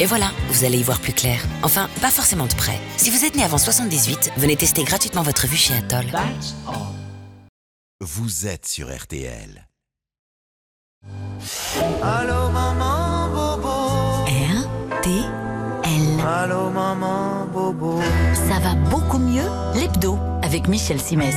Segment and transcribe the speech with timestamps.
[0.00, 1.40] Et voilà, vous allez y voir plus clair.
[1.62, 2.78] Enfin, pas forcément de près.
[2.96, 6.06] Si vous êtes né avant 78, venez tester gratuitement votre vue chez Atoll.
[8.00, 9.68] Vous êtes sur RTL.
[12.02, 14.24] Allô maman bobo.
[14.26, 16.20] RTL.
[16.26, 18.00] Allô maman bobo.
[18.34, 21.36] Ça va beaucoup mieux, l'hebdo, avec Michel Simès.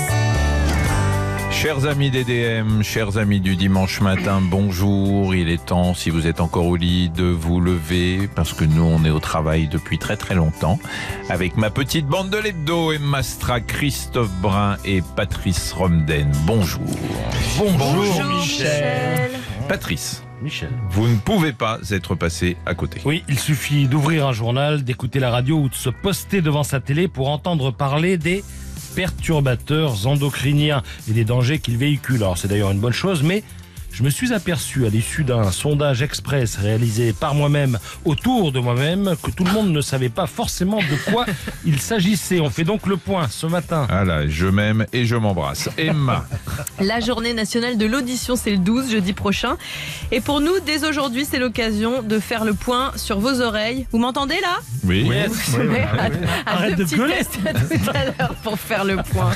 [1.60, 5.34] Chers amis d'EDM, chers amis du dimanche matin, bonjour.
[5.34, 8.84] Il est temps, si vous êtes encore au lit, de vous lever, parce que nous,
[8.84, 10.80] on est au travail depuis très très longtemps.
[11.30, 16.32] Avec ma petite bande de l'hebdo, Emma Stra, Christophe Brun et Patrice Romden.
[16.46, 16.86] Bonjour.
[17.58, 19.32] Bonjour, Michel.
[19.68, 20.70] Patrice, Michel.
[20.92, 23.02] vous ne pouvez pas être passé à côté.
[23.04, 26.80] Oui, il suffit d'ouvrir un journal, d'écouter la radio ou de se poster devant sa
[26.82, 28.44] télé pour entendre parler des
[28.98, 32.24] perturbateurs endocriniens et des dangers qu'ils véhiculent.
[32.24, 33.44] Alors c'est d'ailleurs une bonne chose, mais
[33.98, 39.16] je me suis aperçu à l'issue d'un sondage express réalisé par moi-même autour de moi-même
[39.24, 41.26] que tout le monde ne savait pas forcément de quoi
[41.66, 42.40] il s'agissait.
[42.40, 43.88] On fait donc le point ce matin.
[43.90, 45.70] Ah là, je m'aime et je m'embrasse.
[45.80, 46.28] Emma,
[46.80, 49.58] La journée nationale de l'audition, c'est le 12, jeudi prochain.
[50.12, 53.88] Et pour nous, dès aujourd'hui, c'est l'occasion de faire le point sur vos oreilles.
[53.92, 54.58] Vous m'entendez là?
[54.84, 55.10] Oui.
[55.58, 57.14] Ouais, à- à Arrête deux de gueuler.
[57.16, 59.32] tests à tout à l'heure pour faire le point.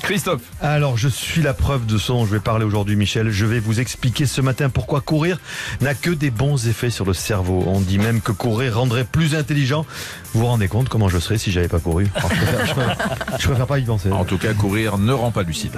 [0.00, 3.30] Christophe, Alors, je suis la preuve de ce dont je vais parler aujourd'hui, Michel.
[3.30, 3.95] Je vais vous expliquer
[4.26, 5.38] ce matin pourquoi courir
[5.80, 7.64] n'a que des bons effets sur le cerveau.
[7.66, 9.84] On dit même que courir rendrait plus intelligent.
[10.32, 12.06] Vous vous rendez compte comment je serais si j'avais pas couru?
[12.14, 14.12] Alors, je, préfère, je préfère- je préfère pas y penser.
[14.12, 15.72] en tout cas, courir ne rend pas lucide.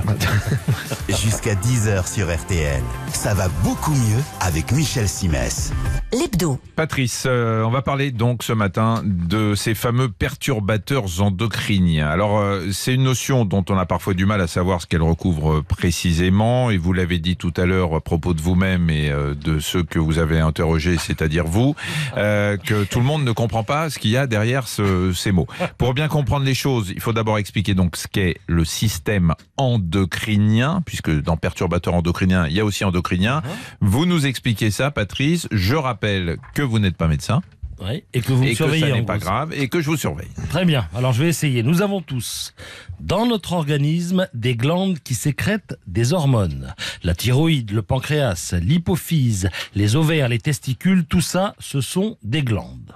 [1.08, 2.82] Jusqu'à 10h sur RTL.
[3.12, 5.72] Ça va beaucoup mieux avec Michel Simès.
[6.12, 12.08] L'hebdo, Patrice, euh, on va parler donc ce matin de ces fameux perturbateurs endocriniens.
[12.08, 15.02] Alors, euh, c'est une notion dont on a parfois du mal à savoir ce qu'elle
[15.02, 19.34] recouvre précisément, et vous l'avez dit tout à l'heure à propos de vous-même et euh,
[19.34, 21.74] de ceux que vous avez interrogés, c'est-à-dire vous,
[22.16, 25.32] euh, que tout le monde ne comprend pas ce qu'il y a derrière ce- ces
[25.32, 25.48] mots.
[25.78, 30.82] Pour bien comprendre les choses, il faut d'abord expliquer donc ce qu'est le système endocrinien,
[30.86, 33.42] puisque dans perturbateur endocrinien, il y a aussi endocrinien.
[33.80, 35.48] Vous nous expliquez ça, Patrice.
[35.50, 37.42] Je rappelle que vous n'êtes pas médecin
[37.80, 38.88] Ouais, et que vous me que surveillez.
[38.88, 40.28] ça n'est pas grave et que je vous surveille.
[40.50, 40.88] Très bien.
[40.94, 41.62] Alors je vais essayer.
[41.62, 42.54] Nous avons tous
[43.00, 46.74] dans notre organisme des glandes qui sécrètent des hormones.
[47.04, 52.94] La thyroïde, le pancréas, l'hypophyse, les ovaires, les testicules, tout ça, ce sont des glandes.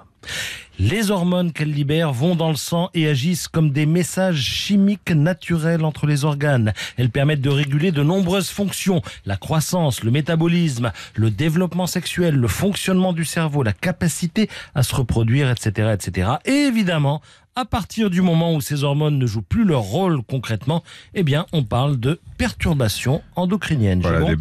[0.78, 5.84] Les hormones qu'elles libèrent vont dans le sang et agissent comme des messages chimiques naturels
[5.84, 6.72] entre les organes.
[6.96, 12.48] Elles permettent de réguler de nombreuses fonctions, la croissance, le métabolisme, le développement sexuel, le
[12.48, 16.30] fonctionnement du cerveau, la capacité à se reproduire, etc., etc.
[16.46, 17.20] Et évidemment,
[17.54, 20.82] à partir du moment où ces hormones ne jouent plus leur rôle concrètement,
[21.14, 24.00] eh bien, on parle de perturbations endocriniennes.
[24.00, 24.36] Voilà, bon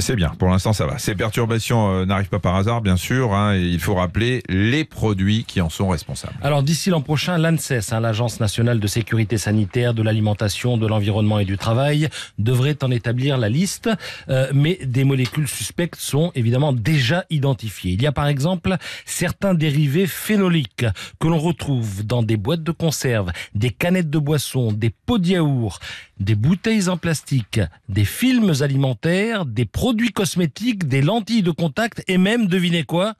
[0.00, 0.98] c'est bien, pour l'instant ça va.
[0.98, 3.34] Ces perturbations euh, n'arrivent pas par hasard, bien sûr.
[3.34, 6.34] hein, il faut rappeler les produits qui en sont responsables.
[6.42, 11.38] Alors d'ici l'an prochain, l'ANSES, hein, l'Agence nationale de sécurité sanitaire, de l'alimentation, de l'environnement
[11.38, 13.88] et du travail, devrait en établir la liste,
[14.28, 17.92] euh, mais des molécules suspectes sont évidemment déjà identifiées.
[17.92, 20.86] Il y a par exemple certains dérivés phénoliques
[21.20, 25.28] que l'on retrouve dans des boîtes de conserve, des canettes de boissons, des pots de
[25.28, 25.80] yaourt,
[26.18, 32.18] des bouteilles en plastique, des films alimentaires, des produits cosmétiques, des lentilles de contact et
[32.18, 33.14] même, devinez quoi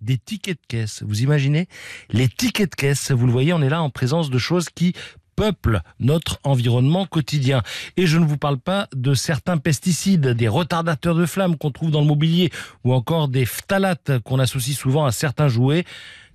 [0.00, 1.02] des tickets de caisse.
[1.06, 1.68] Vous imaginez?
[2.10, 4.94] Les tickets de caisse, vous le voyez, on est là en présence de choses qui
[5.36, 7.62] peuplent notre environnement quotidien.
[7.96, 11.90] Et je ne vous parle pas de certains pesticides, des retardateurs de flammes qu'on trouve
[11.90, 12.50] dans le mobilier,
[12.84, 15.84] ou encore des phtalates qu'on associe souvent à certains jouets,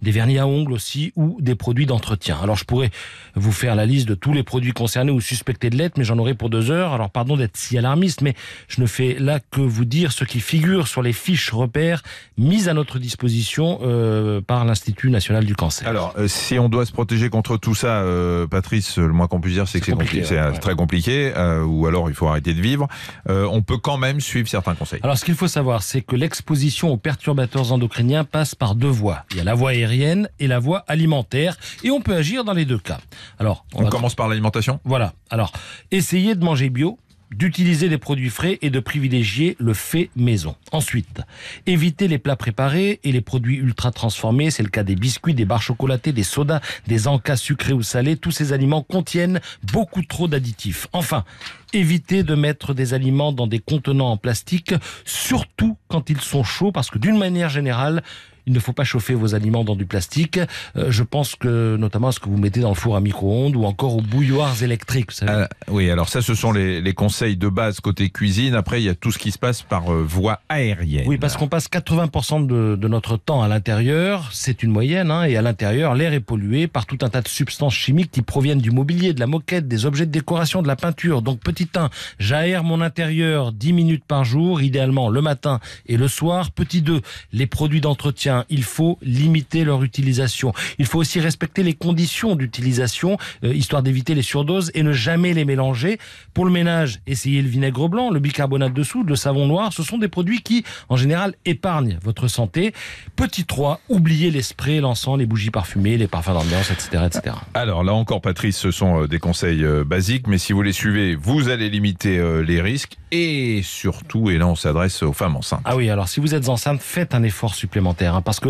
[0.05, 2.38] des vernis à ongles aussi, ou des produits d'entretien.
[2.41, 2.91] Alors je pourrais
[3.35, 6.19] vous faire la liste de tous les produits concernés ou suspectés de l'être, mais j'en
[6.19, 6.93] aurai pour deux heures.
[6.93, 8.35] Alors pardon d'être si alarmiste, mais
[8.67, 12.03] je ne fais là que vous dire ce qui figure sur les fiches repères
[12.38, 15.88] mises à notre disposition euh, par l'Institut national du cancer.
[15.88, 19.41] Alors, euh, si on doit se protéger contre tout ça, euh, Patrice, le moins qu'on
[19.41, 19.85] puisse dire, c'est que
[20.23, 20.59] c'est ouais.
[20.59, 21.33] très compliqué,
[21.65, 22.88] ou alors il faut arrêter de vivre.
[23.27, 24.99] On peut quand même suivre certains conseils.
[25.01, 29.23] Alors, ce qu'il faut savoir, c'est que l'exposition aux perturbateurs endocriniens passe par deux voies.
[29.31, 32.53] Il y a la voie aérienne et la voie alimentaire, et on peut agir dans
[32.53, 33.00] les deux cas.
[33.39, 34.80] Alors, on commence par l'alimentation?
[34.83, 35.13] Voilà.
[35.30, 35.51] Alors,
[35.92, 37.00] essayez de manger bio,
[37.31, 40.56] d'utiliser des produits frais et de privilégier le fait maison.
[40.71, 41.21] Ensuite,
[41.65, 44.51] évitez les plats préparés et les produits ultra transformés.
[44.51, 48.15] C'est le cas des biscuits, des barres chocolatées, des sodas, des encas sucrés ou salés.
[48.15, 49.42] Tous ces aliments contiennent
[49.74, 50.88] beaucoup trop d'additifs.
[50.94, 51.25] Enfin,
[51.74, 56.71] évitez de mettre des aliments dans des contenants en plastique, surtout quand ils sont chauds,
[56.71, 58.03] parce que d'une manière générale,
[58.47, 60.39] il ne faut pas chauffer vos aliments dans du plastique.
[60.75, 63.56] Euh, je pense que notamment à ce que vous mettez dans le four à micro-ondes
[63.56, 65.12] ou encore aux bouilloires électriques.
[65.12, 65.31] vous savez.
[65.31, 68.56] Euh, oui, alors ça, ce sont les, les conseils de base côté cuisine.
[68.56, 71.06] Après, il y a tout ce qui se passe par euh, voie aérienne.
[71.07, 75.24] Oui, parce qu'on passe 80% de, de notre temps à l'intérieur, c'est une moyenne, hein,
[75.24, 78.59] et à l'intérieur, l'air est pollué par tout un tas de substances chimiques qui proviennent
[78.59, 81.21] du mobilier, de la moquette, des objets de décoration, de la peinture.
[81.21, 81.89] Donc petit 1,
[82.19, 86.51] j'aère mon intérieur 10 minutes par jour, idéalement le matin et le soir.
[86.51, 87.01] Petit 2,
[87.31, 90.53] les produits d'entretien, il faut limiter leur utilisation.
[90.79, 95.33] Il faut aussi respecter les conditions d'utilisation, euh, histoire d'éviter les surdoses et ne jamais
[95.33, 95.99] les mélanger.
[96.33, 99.73] Pour le ménage, essayez le vinaigre blanc, le bicarbonate de soude, le savon noir.
[99.73, 102.73] Ce sont des produits qui, en général, épargnent votre santé.
[103.15, 107.35] Petit 3, oubliez les sprays, l'encens, les bougies parfumées, les parfums d'ambiance, etc., etc.
[107.53, 110.73] Alors là encore, Patrice, ce sont euh, des conseils euh, basiques, mais si vous les
[110.73, 115.35] suivez, vous allez limiter euh, les risques et surtout, et là on s'adresse aux femmes
[115.37, 115.61] enceintes.
[115.65, 118.50] Ah oui, alors si vous êtes enceinte, faites un effort supplémentaire, hein, parce que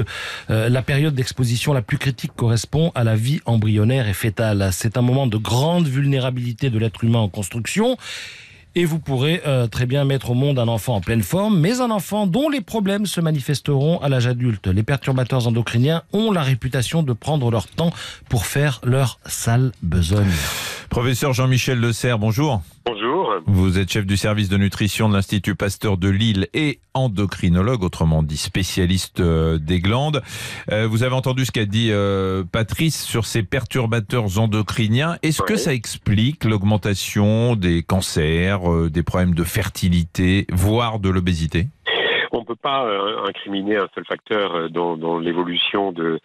[0.49, 4.69] euh, la période d'exposition la plus critique correspond à la vie embryonnaire et fétale.
[4.71, 7.97] C'est un moment de grande vulnérabilité de l'être humain en construction.
[8.77, 11.79] Et vous pourrez euh, très bien mettre au monde un enfant en pleine forme, mais
[11.79, 14.67] un enfant dont les problèmes se manifesteront à l'âge adulte.
[14.67, 17.93] Les perturbateurs endocriniens ont la réputation de prendre leur temps
[18.27, 20.27] pour faire leur sale besogne.
[20.89, 22.61] Professeur Jean-Michel Le Serre, bonjour.
[22.85, 23.33] Bonjour.
[23.47, 28.23] Vous êtes chef du service de nutrition de l'Institut Pasteur de Lille et endocrinologue, autrement
[28.23, 30.21] dit spécialiste euh, des glandes.
[30.71, 35.17] Euh, vous avez entendu ce qu'a dit euh, Patrice sur ces perturbateurs endocriniens.
[35.23, 41.67] Est-ce que ça explique l'augmentation des cancers, des problèmes de fertilité, voire de l'obésité?
[42.35, 46.19] On ne peut pas euh, incriminer un seul facteur euh, dans, l'évolution de,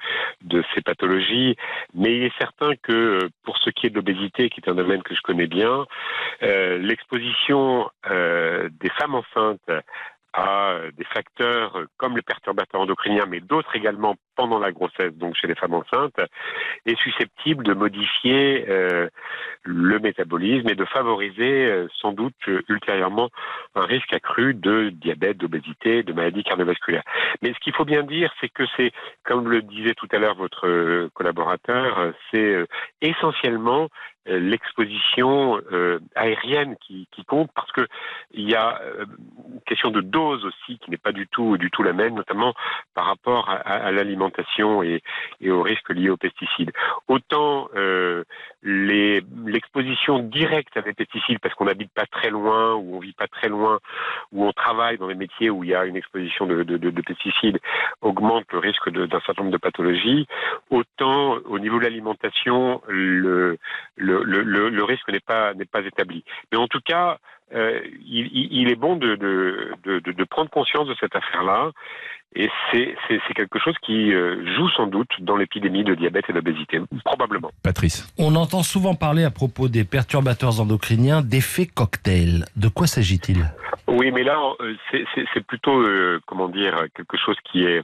[0.74, 1.54] ces pathologies,
[1.94, 4.74] mais il est certain que euh, pour ce qui est de l'obésité, qui est un
[4.74, 5.86] domaine que je connais bien,
[6.42, 9.70] l'exposition des femmes enceintes
[10.32, 15.46] à des facteurs comme les perturbateurs endocriniens, mais d'autres également pendant la grossesse, donc chez
[15.46, 16.18] les femmes enceintes,
[16.86, 19.06] est susceptible de modifier euh,
[19.64, 23.28] le métabolisme et de favoriser euh, sans doute euh, ultérieurement
[23.74, 27.02] un risque accru de diabète, d'obésité, de maladies cardiovasculaires.
[27.42, 28.92] Mais ce qu'il faut bien dire, c'est que c'est,
[29.24, 32.64] comme le disait tout à l'heure votre collaborateur, c'est
[33.02, 33.88] essentiellement
[34.26, 35.60] l'exposition
[36.14, 37.86] aérienne qui, compte parce que
[38.32, 38.80] il y a
[39.52, 42.54] une question de dose aussi qui n'est pas du tout du tout la même, notamment
[42.94, 44.29] par rapport à l'alimentation
[44.82, 45.02] et,
[45.40, 46.72] et aux risques liés aux pesticides.
[47.08, 48.24] Autant euh,
[48.62, 53.26] l'exposition directe à des pesticides parce qu'on n'habite pas très loin ou on vit pas
[53.28, 53.78] très loin
[54.32, 56.90] ou on travaille dans des métiers où il y a une exposition de, de- de-
[56.90, 57.58] de pesticides
[58.00, 60.26] augmente le risque d'un certain nombre de pathologies.
[60.70, 63.58] Autant au niveau de l'alimentation, le,
[64.84, 65.52] risque n'est pas
[65.84, 66.24] établi.
[66.52, 67.18] Mais en tout cas,
[67.52, 71.72] euh, il, est bon de prendre conscience de cette affaire-là.
[72.36, 76.26] Et c'est c'est- c'est quelque chose qui euh, joue sans doute dans l'épidémie de diabète
[76.28, 77.50] et d'obésité, probablement.
[77.64, 78.12] Patrice.
[78.18, 82.44] On entend souvent parler à propos des perturbateurs endocriniens d'effet cocktail.
[82.56, 83.44] De quoi s'agit-il?
[83.88, 87.82] Oui, mais là, euh, c'est- c'est c'est plutôt, euh, comment dire, quelque chose qui est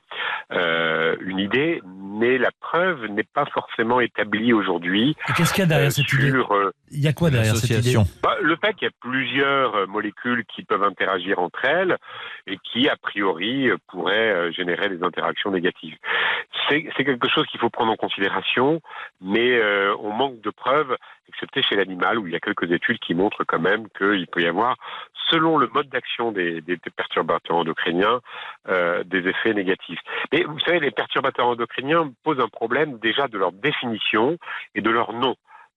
[0.52, 5.16] euh, une idée, mais la preuve n'est pas forcément établie aujourd'hui.
[5.28, 6.30] Et Qu'est-ce qu'il y a derrière euh, cette sur, idée?
[6.38, 9.74] euh, Il y a quoi derrière cette idée bah, le fait qu'il y a plusieurs
[9.74, 11.96] euh, molécules qui peuvent interagir entre elles
[12.46, 15.96] et qui, a priori, euh, pourraient euh, générer des interactions négatives.
[16.68, 18.80] C'est c'est quelque chose qu'il faut prendre en considération,
[19.20, 20.96] mais euh, on manque de preuves,
[21.28, 24.42] excepté chez l'animal, où il y a quelques études qui montrent quand même qu'il peut
[24.42, 24.76] y avoir,
[25.28, 28.20] selon le mode d'action des, des- des perturbateurs endocriniens,
[28.68, 29.98] euh, des effets négatifs.
[30.32, 34.38] Mais vous savez, les perturbateurs endocriniens posent un problème déjà de leur définition
[34.76, 35.34] et de leur nom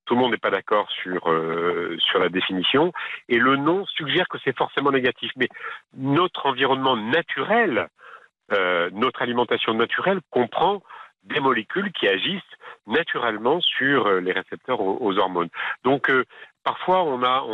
[0.10, 2.92] tout le monde n'est pas d'accord sur euh, sur la définition
[3.28, 5.32] et le nom suggère que c'est forcément négatif.
[5.36, 5.48] Mais
[5.96, 7.90] notre environnement naturel,
[8.52, 10.82] euh, notre alimentation naturelle comprend
[11.26, 12.42] des molécules qui agissent
[12.88, 15.50] naturellement sur euh, les récepteurs aux, hormones.
[15.84, 16.12] Donc
[16.64, 17.46] parfois on a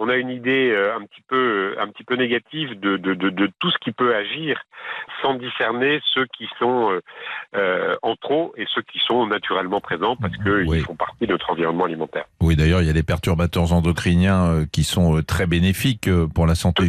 [0.00, 3.30] on a une idée euh, un petit peu un petit peu négative de, de, de,
[3.30, 4.60] de tout ce qui peut agir
[5.22, 7.00] sans discerner ceux qui sont euh,
[7.56, 10.80] euh, en trop et ceux qui sont naturellement présents parce qu'ils Oui.
[10.80, 12.24] font partie de notre environnement alimentaire.
[12.40, 16.26] Oui, d'ailleurs, il y a des perturbateurs endocriniens euh, qui sont euh, très bénéfiques euh,
[16.28, 16.86] pour la santé.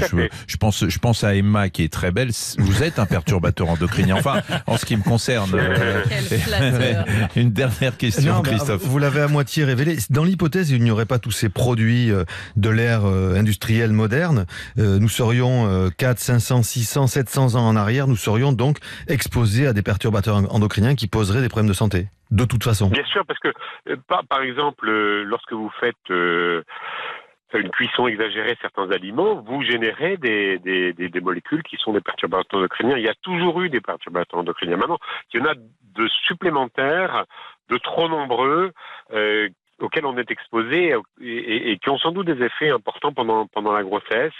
[0.47, 2.29] Je, pense, je pense à Emma qui est très belle.
[2.59, 4.15] Vous êtes un perturbateur endocrinien.
[4.17, 5.49] Enfin, en ce qui me concerne.
[5.55, 6.03] euh.
[7.35, 8.83] Une dernière question, Non, mais, Christophe.
[8.83, 9.97] Vous l'avez à moitié révélé.
[10.09, 12.23] Dans l'hypothèse, il n'y aurait pas tous ces produits euh,
[12.55, 12.69] de
[13.05, 14.45] euh, industrielle moderne.
[14.77, 18.07] euh, Nous serions euh, 4, 500, 600, 700 ans en arrière.
[18.07, 18.77] Nous serions donc
[19.07, 22.07] exposés à des perturbateurs endocriniens qui poseraient des problèmes de santé.
[22.31, 22.89] De toute façon.
[22.89, 23.49] Bien sûr, parce que
[23.89, 24.89] euh, par, exemple,
[25.23, 31.93] lorsque vous faites une cuisson exagérée certains aliments, vous générez des, des molécules qui sont
[31.93, 32.97] des perturbateurs endocriniens.
[32.97, 34.77] Il y a toujours eu des perturbateurs endocriniens.
[34.77, 34.99] Maintenant,
[35.33, 37.25] il y en a de supplémentaires,
[37.69, 38.71] de trop nombreux,
[39.13, 39.49] euh,
[39.81, 43.71] auxquels on est exposé et, et- qui ont sans doute des effets importants pendant, pendant
[43.71, 44.33] la grossesse,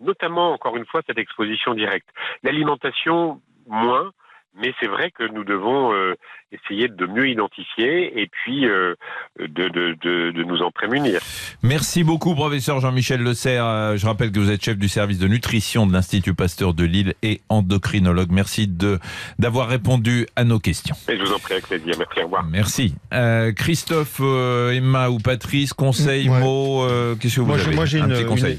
[0.00, 2.08] notamment, encore une fois, cette exposition directe.
[2.42, 4.12] L'alimentation, moins,
[4.56, 6.14] mais c'est vrai que nous devons euh,
[6.52, 8.94] essayer de mieux identifier et puis euh,
[9.38, 11.20] de, de, de, de nous en prémunir.
[11.62, 13.64] Merci beaucoup, professeur Jean-Michel Le Serre.
[13.66, 16.84] Euh, Je rappelle que vous êtes chef du service de nutrition de l'Institut Pasteur de
[16.84, 18.30] Lille et endocrinologue.
[18.30, 18.98] Merci de
[19.38, 20.96] d'avoir répondu à nos questions.
[21.08, 21.94] Et je vous en prie avec plaisir.
[21.98, 22.44] Merci, au revoir.
[22.44, 22.94] Merci.
[23.12, 26.40] Euh, Christophe, euh, Emma ou Patrice, conseil, Ouais.
[26.40, 28.08] mots, euh, qu'est-ce que vous Moi, avez j'ai- moi, j'ai Un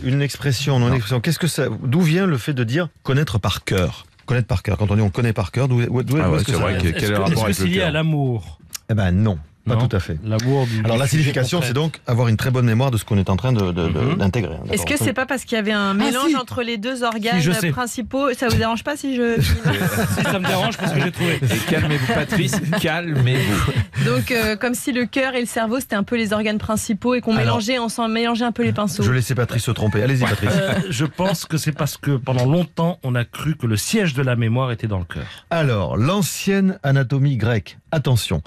[0.03, 0.95] une, expression, non, une Non.
[0.95, 1.19] expression.
[1.21, 4.05] Qu'est-ce que ça, d'où vient le fait de dire connaître par cœur?
[4.29, 4.77] Connaître par cœur.
[4.77, 6.03] Quand on dit on connaît par cœur, d'où, Ah ouais,
[6.37, 7.65] est-ce que c'est ça vrai Est-ce quel est le que- rapport est-ce que avec c'est
[7.65, 8.59] lié à l'amour?
[8.91, 9.87] Eh ben non, pas Non.
[9.87, 10.17] tout à fait.
[10.23, 13.17] L'amour du Alors la signification, c'est donc avoir une très bonne mémoire de ce qu'on
[13.17, 14.15] est en train de, de- de- Mhm.
[14.17, 14.55] d'intégrer.
[14.71, 16.35] Est-ce que c'est pas parce qu'il y avait un mélange si.
[16.37, 19.39] entre les deux organes Si, principaux Ça vous dérange pas si je
[20.17, 21.39] Si ça me dérange, parce que j'ai trouvé.
[21.69, 24.05] Calmez-vous, Patrice, calmez-vous.
[24.05, 27.13] Donc euh, comme si le cœur et le cerveau c'était un peu les organes principaux
[27.15, 29.03] et qu'on mélangeait, on s'en mélangeait un peu les pinceaux.
[29.03, 30.01] Je laissais Patrice se tromper.
[30.01, 30.49] Allez-y, Patrice.
[30.53, 34.13] Euh, je pense que c'est parce que pendant longtemps, on a cru que le siège
[34.13, 35.25] de la mémoire était dans le cœur.
[35.49, 38.41] Alors, l'ancienne anatomie grecque, attention,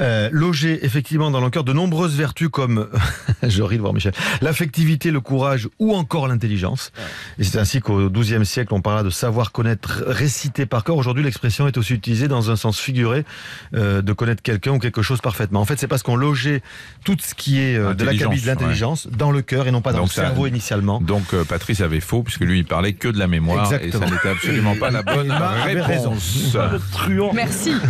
[0.00, 0.28] euh,
[0.64, 2.88] effectivement dans le cœur de nombreuses vertus comme,
[3.42, 6.92] je ris de voir Michel, l'affectivité, le courage ou encore l'intelligence.
[7.38, 10.96] Et c'est ainsi qu'au XIIe siècle, on parla de savoir connaître, réciter par cœur.
[10.96, 13.24] Aujourd'hui, l'expression est aussi utilisée dans un sens figuré
[13.74, 15.60] euh, de connaître quelqu'un ou quelque chose parfaitement.
[15.60, 16.62] En fait, c'est parce qu'on logeait
[17.04, 19.80] tout ce qui est euh, de Intelligence, l'acabit de l'intelligence dans le cœur et non
[19.82, 21.00] pas dans Donc le ça- cerveau initialement.
[21.00, 24.04] Donc euh, Patrice avait faux puisque lui il parlait que de la mémoire Exactement.
[24.06, 26.10] et ça n'était absolument pas la bonne raison.
[26.10, 26.56] réponse.
[26.92, 27.32] Truand.
[27.34, 27.72] Merci.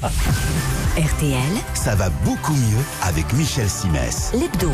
[0.98, 1.38] RTL,
[1.74, 4.32] Ça va beaucoup mieux avec Michel Simès.
[4.34, 4.70] l'hebdo.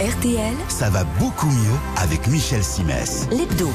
[0.00, 3.26] RTL, Ça va beaucoup mieux avec Michel Simès.
[3.30, 3.70] l'hebdo.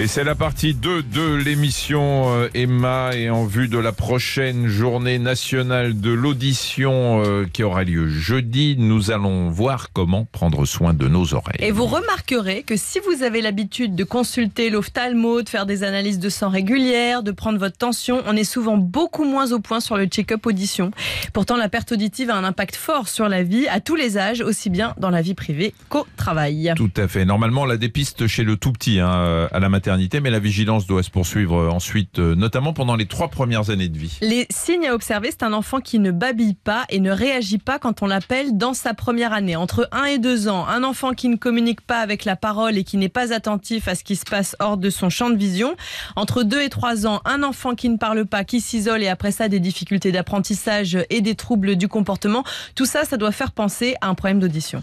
[0.00, 4.66] Et c'est la partie 2 de l'émission euh, Emma et en vue de la prochaine
[4.66, 10.94] journée nationale de l'audition euh, qui aura lieu jeudi, nous allons voir comment prendre soin
[10.94, 11.58] de nos oreilles.
[11.58, 16.18] Et vous remarquerez que si vous avez l'habitude de consulter l'ophtalmo, de faire des analyses
[16.18, 19.98] de sang régulières, de prendre votre tension, on est souvent beaucoup moins au point sur
[19.98, 20.92] le check-up audition.
[21.34, 24.40] Pourtant, la perte auditive a un impact fort sur la vie à tous les âges,
[24.40, 26.72] aussi bien dans la vie privée qu'au travail.
[26.74, 27.26] Tout à fait.
[27.26, 29.89] Normalement, on la dépiste chez le tout petit hein, à la maternité,
[30.22, 33.88] mais la vigilance doit se poursuivre euh, ensuite, euh, notamment pendant les trois premières années
[33.88, 34.18] de vie.
[34.20, 37.78] Les signes à observer, c'est un enfant qui ne babille pas et ne réagit pas
[37.78, 39.56] quand on l'appelle dans sa première année.
[39.56, 42.84] Entre 1 et 2 ans, un enfant qui ne communique pas avec la parole et
[42.84, 45.74] qui n'est pas attentif à ce qui se passe hors de son champ de vision.
[46.16, 49.32] Entre 2 et 3 ans, un enfant qui ne parle pas, qui s'isole et après
[49.32, 52.44] ça des difficultés d'apprentissage et des troubles du comportement.
[52.74, 54.82] Tout ça, ça doit faire penser à un problème d'audition.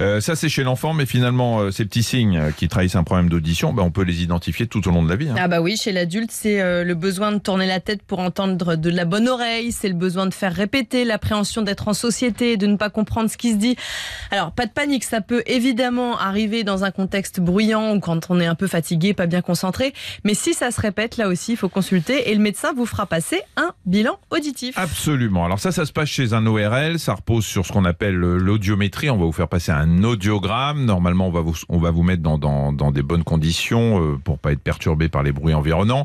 [0.00, 3.28] Euh, ça, c'est chez l'enfant, mais finalement, euh, ces petits signes qui trahissent un problème
[3.28, 5.28] d'audition, ben, on peut les identifier tout au long de la vie.
[5.28, 5.36] hein.
[5.38, 8.74] Ah bah oui, chez l'adulte, c'est euh, le besoin de tourner la tête pour entendre
[8.76, 12.66] de la bonne oreille, c'est le besoin de faire répéter, l'appréhension d'être en société, de
[12.66, 13.76] ne pas comprendre ce qui se dit.
[14.30, 18.40] Alors, pas de panique, ça peut évidemment arriver dans un contexte bruyant ou quand on
[18.40, 19.92] est un peu fatigué, pas bien concentré,
[20.24, 23.06] mais si ça se répète, là aussi, il faut consulter et le médecin vous fera
[23.06, 24.78] passer un bilan auditif.
[24.78, 25.44] Absolument.
[25.44, 26.98] Alors ça, ça se passe chez un ORL.
[26.98, 29.10] Ça repose sur ce qu'on appelle euh, l'audiométrie.
[29.10, 30.84] On va vous faire passer un audiogramme.
[30.84, 34.13] Normalement, on va vous, on va vous mettre dans, dans, dans des bonnes conditions euh,
[34.22, 36.04] pour pas être perturbé par les bruits environnants.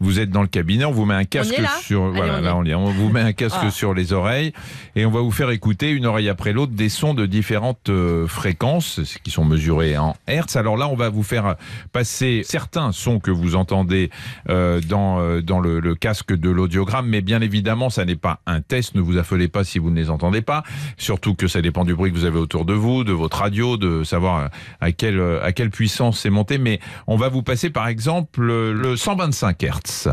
[0.00, 2.56] Vous êtes dans le cabinet, on vous met un casque sur Allez, voilà, on là
[2.56, 2.74] on y est.
[2.74, 3.70] On vous met un casque Ah.
[3.70, 4.52] sur les oreilles
[4.96, 8.26] et on va vous faire écouter une oreille après l'autre des sons de différentes euh,
[8.26, 10.56] fréquences qui sont mesurées en hertz.
[10.56, 11.56] Alors là, on va vous faire
[11.92, 14.10] passer certains sons que vous entendez
[14.48, 18.40] euh, dans, euh, dans le, le casque de l'audiogramme, mais bien évidemment, ça n'est pas
[18.46, 18.94] un test.
[18.94, 20.62] Ne vous affolez pas si vous ne les entendez pas.
[20.96, 23.76] Surtout que ça dépend du bruit que vous avez autour de vous, de votre radio,
[23.76, 24.48] de savoir
[24.80, 26.58] à quelle, à quelle puissance c'est monté.
[26.58, 30.08] Mais on va vous passer par exemple le 125 Hertz.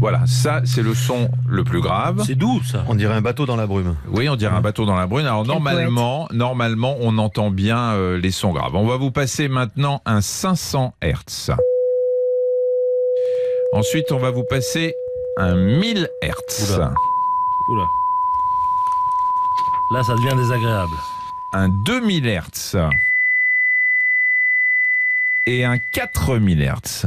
[0.00, 2.24] Voilà, ça c'est le son le plus grave.
[2.26, 2.82] C'est doux, ça.
[2.88, 3.94] On dirait un bateau dans la brume.
[4.08, 5.26] Oui, on dirait un bateau dans la brune.
[5.26, 8.74] Alors Quel normalement, normalement, on entend bien euh, les sons graves.
[8.74, 11.52] On va vous passer maintenant un 500 Hertz.
[13.72, 14.92] Ensuite, on va vous passer
[15.36, 16.92] un 1000 Hertz, Oula.
[17.70, 17.84] Oula.
[19.92, 20.96] Là, ça devient désagréable.
[21.52, 22.76] un 2000 Hertz
[25.48, 27.06] et un 4000 Hertz.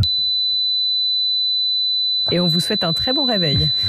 [2.32, 3.70] Et on vous souhaite un très bon réveil.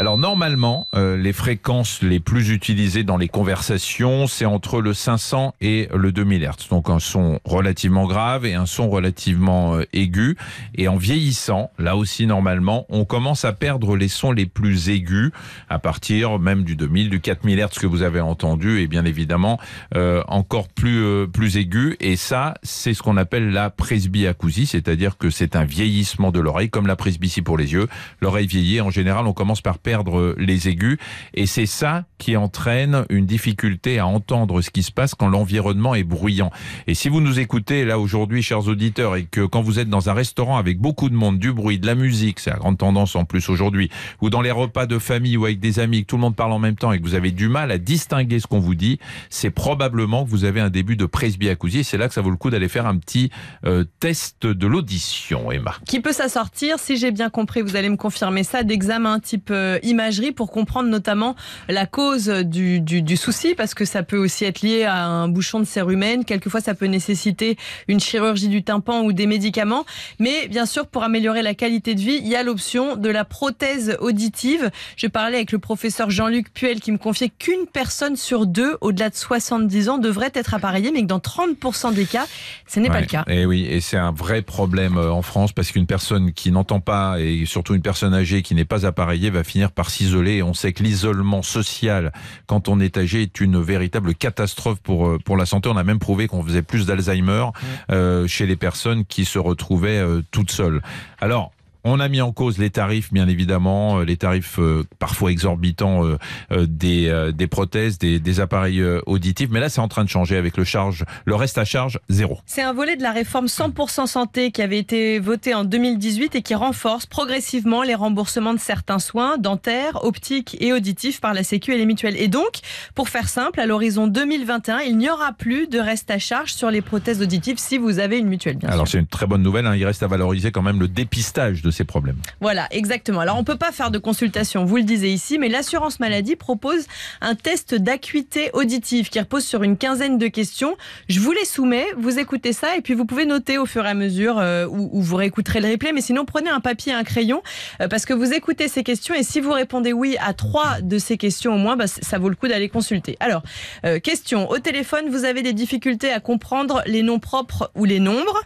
[0.00, 5.54] Alors normalement, euh, les fréquences les plus utilisées dans les conversations, c'est entre le 500
[5.60, 6.68] et le 2000 Hz.
[6.70, 10.38] Donc un son relativement grave et un son relativement euh, aigu.
[10.74, 15.32] Et en vieillissant, là aussi normalement, on commence à perdre les sons les plus aigus
[15.68, 19.60] à partir même du 2000, du 4000 Hz que vous avez entendu et bien évidemment
[19.96, 21.98] euh, encore plus euh, plus aigu.
[22.00, 26.70] Et ça, c'est ce qu'on appelle la presbyacousie, c'est-à-dire que c'est un vieillissement de l'oreille,
[26.70, 27.86] comme la presbytie pour les yeux.
[28.22, 28.80] L'oreille vieillit.
[28.80, 29.89] En général, on commence par perdre
[30.36, 30.98] les aigus.
[31.34, 35.94] Et c'est ça qui entraîne une difficulté à entendre ce qui se passe quand l'environnement
[35.94, 36.50] est bruyant.
[36.86, 40.10] Et si vous nous écoutez là aujourd'hui, chers auditeurs, et que quand vous êtes dans
[40.10, 43.16] un restaurant avec beaucoup de monde, du bruit, de la musique, c'est la grande tendance
[43.16, 46.16] en plus aujourd'hui, ou dans les repas de famille ou avec des amis, que tout
[46.16, 48.46] le monde parle en même temps et que vous avez du mal à distinguer ce
[48.46, 48.98] qu'on vous dit,
[49.30, 51.84] c'est probablement que vous avez un début de presbyacousie.
[51.84, 53.30] C'est là que ça vaut le coup d'aller faire un petit
[53.64, 55.74] euh, test de l'audition, Emma.
[55.86, 59.78] Qui peut s'assortir, si j'ai bien compris, vous allez me confirmer ça, d'examen type euh,
[59.82, 61.36] imagerie pour comprendre notamment
[61.68, 65.28] la cause du, du, du, souci, parce que ça peut aussi être lié à un
[65.28, 66.24] bouchon de cérumen.
[66.24, 67.56] Quelquefois, ça peut nécessiter
[67.88, 69.84] une chirurgie du tympan ou des médicaments.
[70.18, 73.24] Mais bien sûr, pour améliorer la qualité de vie, il y a l'option de la
[73.24, 74.70] prothèse auditive.
[74.96, 79.10] Je parlais avec le professeur Jean-Luc Puel qui me confiait qu'une personne sur deux, au-delà
[79.10, 82.26] de 70 ans, devrait être appareillée, mais que dans 30% des cas,
[82.66, 82.94] ce n'est Ouais.
[82.94, 83.24] pas le cas.
[83.28, 86.80] Et oui, et c'est un vrai problème euh, en France parce qu'une personne qui n'entend
[86.80, 90.42] pas et surtout une personne âgée qui n'est pas appareillée va finir par s'isoler.
[90.42, 92.12] On sait que l'isolement social
[92.46, 95.68] quand on est âgé est une véritable catastrophe pour euh, pour la santé.
[95.68, 97.46] On a même prouvé qu'on faisait plus d'Alzheimer
[97.90, 100.80] euh, chez les personnes qui se retrouvaient euh, toutes seules.
[101.20, 101.52] Alors.
[101.84, 106.04] On a mis en cause les tarifs, bien évidemment, euh, les tarifs euh, parfois exorbitants
[106.04, 106.18] euh,
[106.52, 109.48] euh, des, des prothèses, des, des appareils auditifs.
[109.50, 112.38] Mais là, c'est en train de changer avec le charge, le reste à charge zéro.
[112.46, 116.42] C'est un volet de la réforme 100% santé qui avait été voté en 2018 et
[116.42, 121.72] qui renforce progressivement les remboursements de certains soins dentaires, optiques et auditifs par la Sécu
[121.72, 122.16] et les mutuelles.
[122.16, 122.60] Et donc,
[122.94, 126.70] pour faire simple, à l'horizon 2021, il n'y aura plus de reste à charge sur
[126.70, 129.66] les prothèses auditives si vous avez une mutuelle, bien Alors c'est une très bonne nouvelle.
[129.66, 129.76] hein.
[129.76, 132.16] Il reste à valoriser quand même le dépistage de ces problèmes.
[132.40, 133.20] Voilà, exactement.
[133.20, 136.86] Alors, on peut pas faire de consultation, vous le disiez ici, mais l'assurance maladie propose
[137.20, 140.76] un test d'acuité auditive qui repose sur une quinzaine de questions.
[141.08, 143.88] Je vous les soumets, vous écoutez ça et puis vous pouvez noter au fur et
[143.88, 145.92] à mesure euh, où, vous réécouterez le replay.
[145.92, 147.42] Mais sinon, prenez un papier et un crayon
[147.80, 150.98] euh, parce que vous écoutez ces questions et si vous répondez oui à trois de
[150.98, 153.16] ces questions au moins, bah, ça vaut le coup d'aller consulter.
[153.20, 153.42] Alors,
[153.84, 154.48] euh, question.
[154.50, 158.40] Au téléphone, vous avez des difficultés à comprendre les noms propres ou les nombres.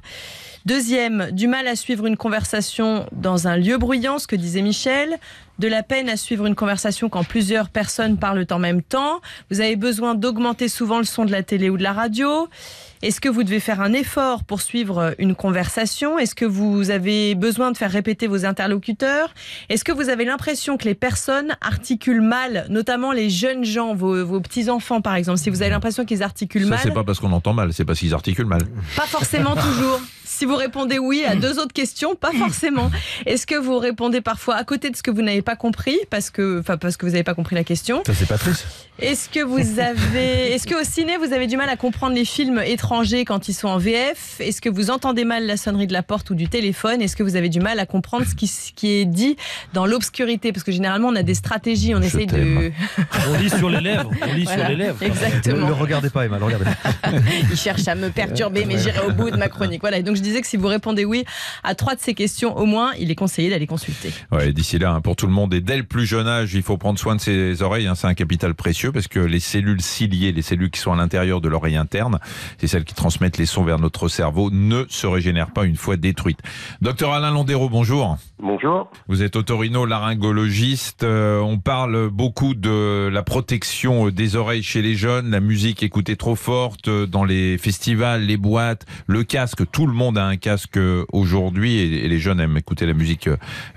[0.67, 5.19] Deuxième, du mal à suivre une conversation dans un lieu bruyant, ce que disait Michel.
[5.59, 9.21] De la peine à suivre une conversation quand plusieurs personnes parlent en même temps.
[9.51, 12.49] Vous avez besoin d'augmenter souvent le son de la télé ou de la radio.
[13.03, 16.19] Est-ce que vous devez faire un effort pour suivre une conversation?
[16.19, 19.35] Est-ce que vous avez besoin de faire répéter vos interlocuteurs?
[19.69, 24.25] Est-ce que vous avez l'impression que les personnes articulent mal, notamment les jeunes gens, vos,
[24.25, 25.39] vos petits-enfants par exemple?
[25.39, 27.85] Si vous avez l'impression qu'ils articulent Ça, mal, c'est pas parce qu'on entend mal, c'est
[27.85, 28.63] parce qu'ils articulent mal.
[28.97, 30.01] pas forcément toujours.
[30.25, 32.91] Si vous répondez oui à deux autres questions, pas forcément.
[33.27, 36.31] Est-ce que vous répondez parfois à côté de ce que vous n'avez pas compris parce
[36.31, 38.67] que, enfin, parce que vous n'avez pas compris la question Ça, c'est Patrice.
[39.01, 42.25] Est-ce que vous avez, est-ce que au ciné vous avez du mal à comprendre les
[42.25, 45.93] films étrangers quand ils sont en VF Est-ce que vous entendez mal la sonnerie de
[45.93, 47.01] la porte ou du téléphone?
[47.03, 49.37] Est-ce que vous avez du mal à comprendre ce qui, ce qui est dit
[49.73, 50.53] dans l'obscurité?
[50.53, 52.73] Parce que généralement on a des stratégies, on Je essaye de.
[53.29, 54.11] On lit sur les lèvres.
[54.23, 54.99] On lit Voilà, sur les lèvres.
[55.01, 55.69] Ne Exactement.
[55.69, 57.11] le regardez pas, Emma, le regardez pas.
[57.51, 59.81] Il cherche à me perturber, mais j'irai au bout de ma chronique.
[59.81, 59.99] Voilà.
[59.99, 61.25] Et donc je disais que si vous répondez oui
[61.63, 64.13] à trois de ces questions au moins, il est conseillé d'aller consulter.
[64.31, 66.63] Ouais, d'ici là, hein, pour tout le monde et dès le plus jeune âge, il
[66.63, 67.87] faut prendre soin de ses oreilles.
[67.87, 70.97] hein, c'est un capital précieux parce que les cellules ciliées, les cellules qui sont à
[70.97, 72.19] l'intérieur de l'oreille interne,
[72.59, 75.97] c'est celles qui transmettent les sons vers notre cerveau, ne se régénèrent pas une fois
[75.97, 76.41] détruites.
[76.81, 78.17] Docteur Alain Londero, bonjour.
[78.39, 78.91] Bonjour.
[79.09, 81.03] Vous êtes otorino-laryngologiste.
[81.05, 86.17] Euh, on parle beaucoup de la protection des oreilles chez les jeunes, la musique écoutée
[86.17, 89.63] trop forte euh, dans les festivals, les boîtes, le casque.
[89.71, 92.95] Tout le monde a un casque euh, aujourd'hui et, et les jeunes aiment écouter la
[92.95, 93.29] musique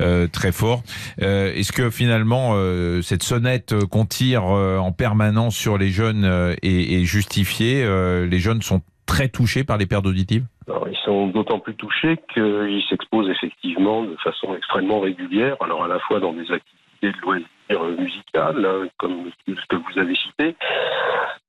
[0.02, 0.84] euh, très fort.
[1.22, 5.90] Euh, Est-ce que finalement euh, cette sonnette euh, qu'on tire euh, en permanence sur les
[5.90, 10.46] jeunes euh, est, justifiée Euh, Les jeunes sont très touchés par les pertes auditives?
[10.68, 16.00] Ils sont d'autant plus touchés qu'ils s'exposent effectivement de façon extrêmement régulière, alors à la
[16.00, 20.56] fois dans des activités de loisirs musicales, hein, comme ce que vous avez cité,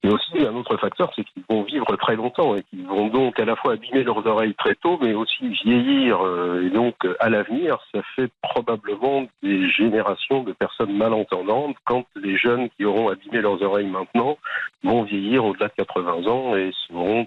[0.03, 3.39] mais aussi un autre facteur, c'est qu'ils vont vivre très longtemps et qu'ils vont donc
[3.41, 6.21] à la fois abîmer leurs oreilles très tôt, mais aussi vieillir.
[6.25, 12.37] euh, et donc, à l'avenir, ça fait probablement des générations de personnes malentendantes quand les
[12.37, 14.39] jeunes qui auront abîmé leurs oreilles maintenant
[14.85, 17.27] vont vieillir au-delà de 80 ans et auront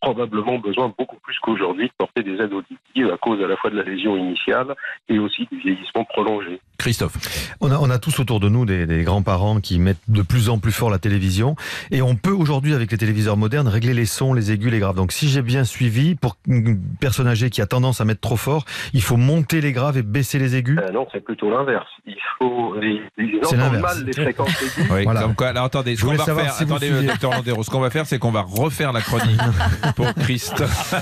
[0.00, 3.70] probablement besoin beaucoup plus qu'aujourd'hui de porter des aides auditives à cause à la fois
[3.70, 4.74] de la lésion initiale
[5.08, 6.60] et aussi du vieillissement prolongé.
[6.78, 7.16] Christophe.
[7.60, 10.48] On a, on a tous autour de nous des, des grands-parents qui mettent de plus
[10.50, 11.54] en plus fort la télévision.
[11.90, 14.96] Et on peut aujourd'hui, avec les téléviseurs modernes, régler les sons, les aigus, les graves.
[14.96, 18.36] Donc si j'ai bien suivi, pour une personne âgée qui a tendance à mettre trop
[18.36, 20.78] fort, il faut monter les graves et baisser les aigus.
[20.82, 21.86] Euh, non, c'est plutôt l'inverse.
[22.06, 22.74] Il faut.
[22.82, 23.82] Ils C'est l'inverse.
[23.96, 24.90] mal les fréquences aiguës.
[24.90, 25.22] Oui, Voilà.
[25.22, 27.06] comme quoi, alors attendez, Je ce qu'on voulais va faire, si attendez, suiviez.
[27.06, 29.40] docteur Landero, ce qu'on va faire, c'est qu'on va refaire la chronique
[29.92, 30.94] pour Christophe.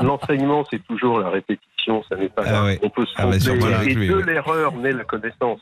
[0.00, 1.69] L'enseignement, c'est toujours la répétition,
[2.08, 2.66] ça n'est pas Ah.
[2.82, 3.90] On peut se Ah tromper.
[3.90, 5.60] et de l'erreur naît la connaissance.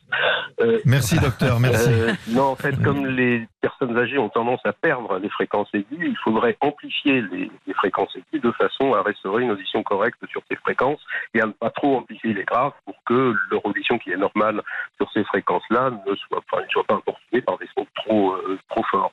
[0.61, 1.88] Euh, Merci docteur, merci.
[1.90, 5.98] euh, non, en fait, comme les personnes âgées ont tendance à perdre les fréquences aiguës,
[6.09, 10.42] il faudrait amplifier les, les fréquences aiguës de façon à restaurer une audition correcte sur
[10.50, 11.00] ces fréquences
[11.35, 14.62] et à ne pas trop amplifier les graves pour que leur audition qui est normale
[14.96, 18.59] sur ces fréquences-là ne soit, enfin, ne soit pas importunée par des sons trop, euh,
[18.70, 19.12] trop forts.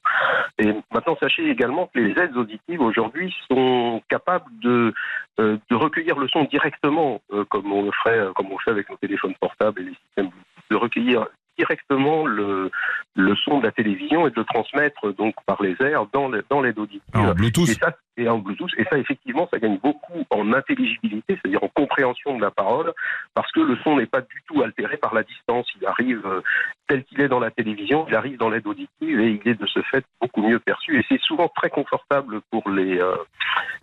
[0.57, 4.93] Et maintenant, sachez également que les aides auditives aujourd'hui sont capables de,
[5.39, 8.71] euh, de recueillir le son directement, euh, comme on le ferait, euh, comme on fait
[8.71, 10.29] avec nos téléphones portables et les systèmes
[10.71, 12.71] de recueillir directement le,
[13.15, 16.41] le son de la télévision et de le transmettre donc par les airs dans les,
[16.49, 17.01] dans l'aide auditive.
[17.13, 17.69] En Bluetooth.
[17.69, 18.69] Et ça, et en Bluetooth.
[18.77, 22.93] Et ça, effectivement, ça gagne beaucoup en intelligibilité, c'est-à-dire en compréhension de la parole,
[23.33, 25.67] parce que le son n'est pas du tout altéré par la distance.
[25.79, 26.41] Il arrive euh,
[26.87, 29.65] tel qu'il est dans la télévision, il arrive dans l'aide auditive et il est de
[29.67, 30.97] ce fait beaucoup mieux perçu.
[30.99, 33.15] Et c'est souvent très confortable pour les, euh,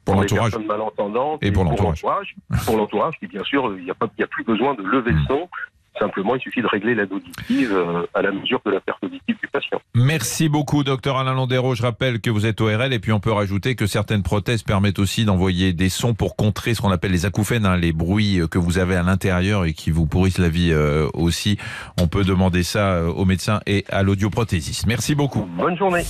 [0.04, 0.50] Pour les l'entourage.
[0.52, 2.34] personnes malentendantes Et pour l'entourage.
[2.64, 4.82] Pour l'entourage, puis bien sûr, il n'y a, pas- il y a plus besoin de
[4.82, 5.48] lever le son.
[5.98, 9.36] Simplement, il suffit de régler l'aide auditive euh, à la mesure de la perte auditive
[9.40, 9.80] du patient.
[9.94, 11.74] Merci beaucoup, docteur Alain Landero.
[11.74, 14.98] Je rappelle que vous êtes ORL et puis on peut rajouter que certaines prothèses permettent
[14.98, 18.46] aussi d'envoyer des sons pour contrer ce qu'on appelle les acouphènes, hein, les bruits euh,
[18.46, 21.58] que vous avez à l'intérieur et qui vous pourrissent la vie euh, aussi.
[22.00, 24.86] On peut demander ça euh, au médecin et à l'audioprothésiste.
[24.86, 25.46] Merci beaucoup.
[25.56, 26.04] Bonne journée.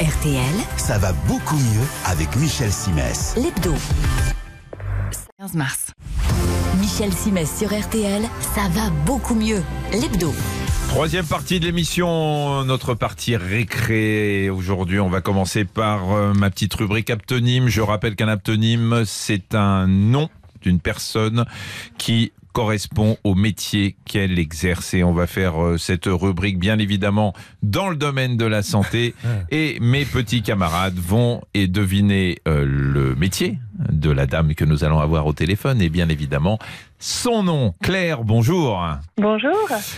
[0.00, 3.36] RTL, Ça va beaucoup mieux avec Michel Simès.
[3.36, 3.74] l'hebdo.
[5.42, 5.90] 15 mars.
[6.80, 8.22] Michel Simès sur RTL,
[8.54, 9.60] ça va beaucoup mieux.
[9.90, 10.32] L'hebdo.
[10.86, 14.50] Troisième partie de l'émission, notre partie récré.
[14.50, 17.66] Aujourd'hui, on va commencer par euh, ma petite rubrique aptonyme.
[17.66, 20.28] Je rappelle qu'un aptonyme, c'est un nom
[20.60, 21.44] d'une personne
[21.98, 24.94] qui correspond au métier qu'elle exerce.
[24.94, 29.14] Et on va faire euh, cette rubrique, bien évidemment, dans le domaine de la santé.
[29.50, 33.58] Et mes petits camarades vont et deviner euh, le métier
[33.90, 35.80] de la dame que nous allons avoir au téléphone.
[35.82, 36.58] Et bien évidemment,
[36.98, 37.74] son nom.
[37.82, 38.80] Claire, bonjour.
[39.16, 39.52] Bonjour.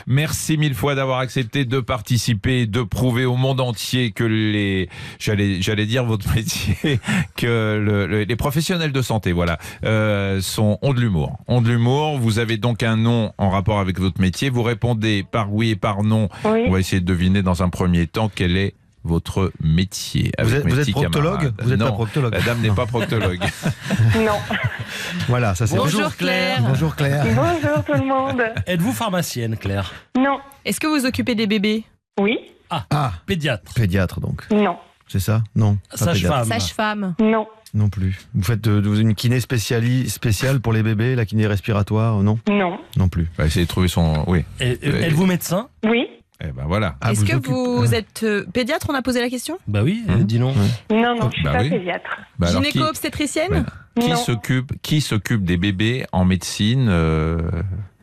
[0.07, 5.61] Merci mille fois d'avoir accepté de participer, de prouver au monde entier que les, j'allais,
[5.61, 6.99] j'allais dire votre métier,
[7.37, 11.69] que le- le- les professionnels de santé, voilà, euh, sont ont de l'humour, ont de
[11.69, 12.19] l'humour.
[12.19, 14.49] Vous avez donc un nom en rapport avec votre métier.
[14.49, 16.29] Vous répondez par oui et par non.
[16.45, 16.63] Oui.
[16.67, 20.33] On va essayer de deviner dans un premier temps quel est votre métier.
[20.43, 21.55] Vous êtes, vous proctologue camarades.
[21.63, 23.41] Vous n'êtes pas Non, proctologue La dame n'est pas proctologue.
[24.17, 24.39] Non.
[25.29, 26.63] Voilà, ça c'est Bonjour Claire.
[26.63, 27.25] Bonjour Claire.
[27.27, 28.43] Bonjour tout le monde.
[28.67, 29.93] Êtes-vous pharmacienne, Claire?
[30.17, 30.39] Non.
[30.65, 31.85] Est-ce que vous occupez des bébés?
[32.21, 32.39] Oui.
[32.71, 34.47] Ah, Pédiatre pédiatre donc.
[34.51, 34.77] Non.
[35.07, 35.43] C'est ça?
[35.55, 35.79] Non.
[35.93, 37.15] Sage-femme Sage-femme.
[37.21, 37.47] Non.
[37.75, 38.19] Non plus.
[38.35, 42.39] Vous faites euh, vous- une kiné spéciale pour les bébés, la kiné respiratoire Non?
[42.49, 42.79] Non.
[42.97, 43.29] Non plus.
[43.39, 44.25] On va essayer de trouver son.
[44.29, 44.45] Oui.
[44.61, 45.69] Et- Êtes-vous médecin?
[45.85, 46.07] Oui.
[46.43, 46.97] Eh ben voilà.
[47.01, 48.89] Ah, Est-ce vous que vous êtes euh, pédiatre?
[48.91, 49.59] On a posé la question?
[49.69, 50.21] Bah oui, Hum.
[50.21, 50.53] euh, dis non.
[50.91, 51.71] Non, non, je suis Bah pas oui.
[51.71, 52.11] pédiatre.
[52.39, 53.53] Bah alors, qui- Gynéco-obstétricienne
[53.97, 54.03] Ouais.
[54.03, 54.17] Qui Non.
[54.17, 57.39] s'occupe qui s'occupe des bébés en médecine euh,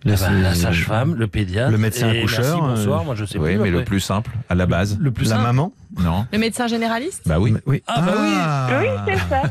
[0.05, 1.71] C'est- la sage-femme, le pédiatre.
[1.71, 3.63] Le médecin et accoucheur, merci, bonsoir, moi je sais Oui, plus.
[3.63, 3.85] mais le après.
[3.85, 4.97] plus simple à la base.
[5.01, 5.43] Le plus La simple.
[5.43, 6.25] maman Non.
[6.31, 7.53] Le médecin généraliste Bah oui.
[7.65, 7.83] Oui.
[7.87, 8.77] Ah, bah oui.
[8.79, 9.41] Oui, c'est ça.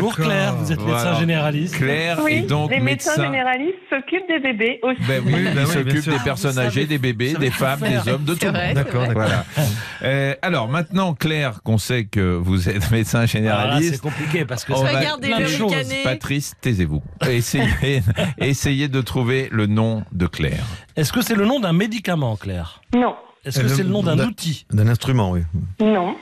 [0.00, 0.16] Bonjour.
[0.16, 1.20] Claire, vous êtes médecin Voilà.
[1.20, 1.76] généraliste.
[1.76, 2.32] Claire Oui.
[2.32, 3.24] et donc les médecins médecin.
[3.24, 5.00] généralistes s'occupent des bébés aussi.
[5.06, 6.12] Ben oui, bah oui, bien s'occupe sûr.
[6.12, 8.02] des personnes savez- âgées, des bébés, des femmes, faire.
[8.04, 8.74] des hommes, de tout C'est le monde.
[8.74, 9.12] D'accord, d'accord.
[9.14, 9.44] Voilà.
[10.02, 14.64] Euh, alors maintenant, Claire, qu'on sait que vous êtes médecin Ah, c'est généraliste, compliqué parce
[14.64, 15.72] que On ça va- Regardez plein de choses.
[16.04, 17.02] Patrice, taisez-vous.
[17.28, 18.02] Essayez,
[18.38, 20.64] essayez de trouver le nom de Claire.
[20.96, 22.80] Est-ce que c'est le nom d'un médicament, Claire?
[22.94, 23.14] Non.
[23.44, 25.42] Est-ce que Euh, c'est le nom d'un outil D'un instrument, oui.
[25.80, 26.16] Non.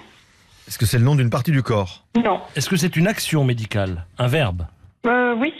[0.69, 2.41] Est-ce que c'est le nom d'une partie du corps Non.
[2.57, 4.67] Est-ce que c'est une action médicale Un verbe
[5.07, 5.53] Euh, oui.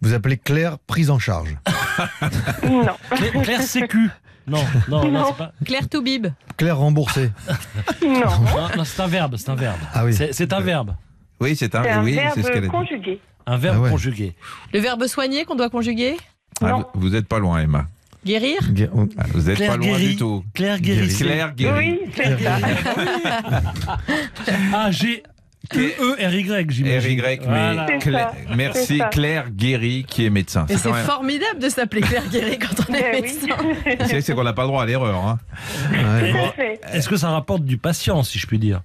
[0.00, 1.56] Vous appelez Claire prise en charge.
[2.64, 2.96] Non.
[3.10, 4.08] Claire, Claire Sécu
[4.46, 5.24] Non, non, non, Non.
[5.28, 5.52] c'est pas.
[5.64, 6.28] Claire Toubib.
[6.56, 7.30] Claire remboursée.
[8.02, 8.10] Non.
[8.20, 9.78] Non, non, c'est un verbe, c'est un verbe.
[9.92, 10.14] Ah oui.
[10.14, 10.94] C'est- un verbe.
[11.40, 13.20] Oui, c'est un, C'est un oui, c'est ce qu'elle a verbe conjugué.
[13.46, 13.90] Un verbe Ah ouais.
[13.90, 14.34] conjugué.
[14.72, 16.16] Le verbe soigner qu'on doit conjuguer
[16.62, 16.86] Ah, Non.
[16.94, 17.86] vous- vous êtes pas loin, Emma.
[18.26, 20.08] Guérir Gu- Ah, Vous êtes Claire pas loin Guéry.
[20.08, 20.44] du tout.
[20.52, 21.24] Claire Guérissé.
[21.24, 22.00] Claire Guéry.
[22.04, 22.58] Oui, c'est ça.
[24.74, 25.22] Ah, G.
[25.74, 27.20] E-E-R-Y, j'imagine.
[27.20, 27.98] R-Y, mais.
[28.00, 29.04] C'est ça, merci c'est ça.
[29.06, 30.64] Claire Guéry qui est médecin.
[30.68, 33.22] Et C'est c'est quand même- formidable de s'appeler Claire Guéry quand on est oui.
[33.22, 34.06] médecin.
[34.06, 35.16] c'est c'est qu'on n'a pas le droit à l'erreur.
[35.26, 35.38] Hein.
[35.90, 36.30] ouais.
[36.32, 36.80] Tout à fait.
[36.92, 38.80] Est-ce que ça rapporte du patient, si je puis dire?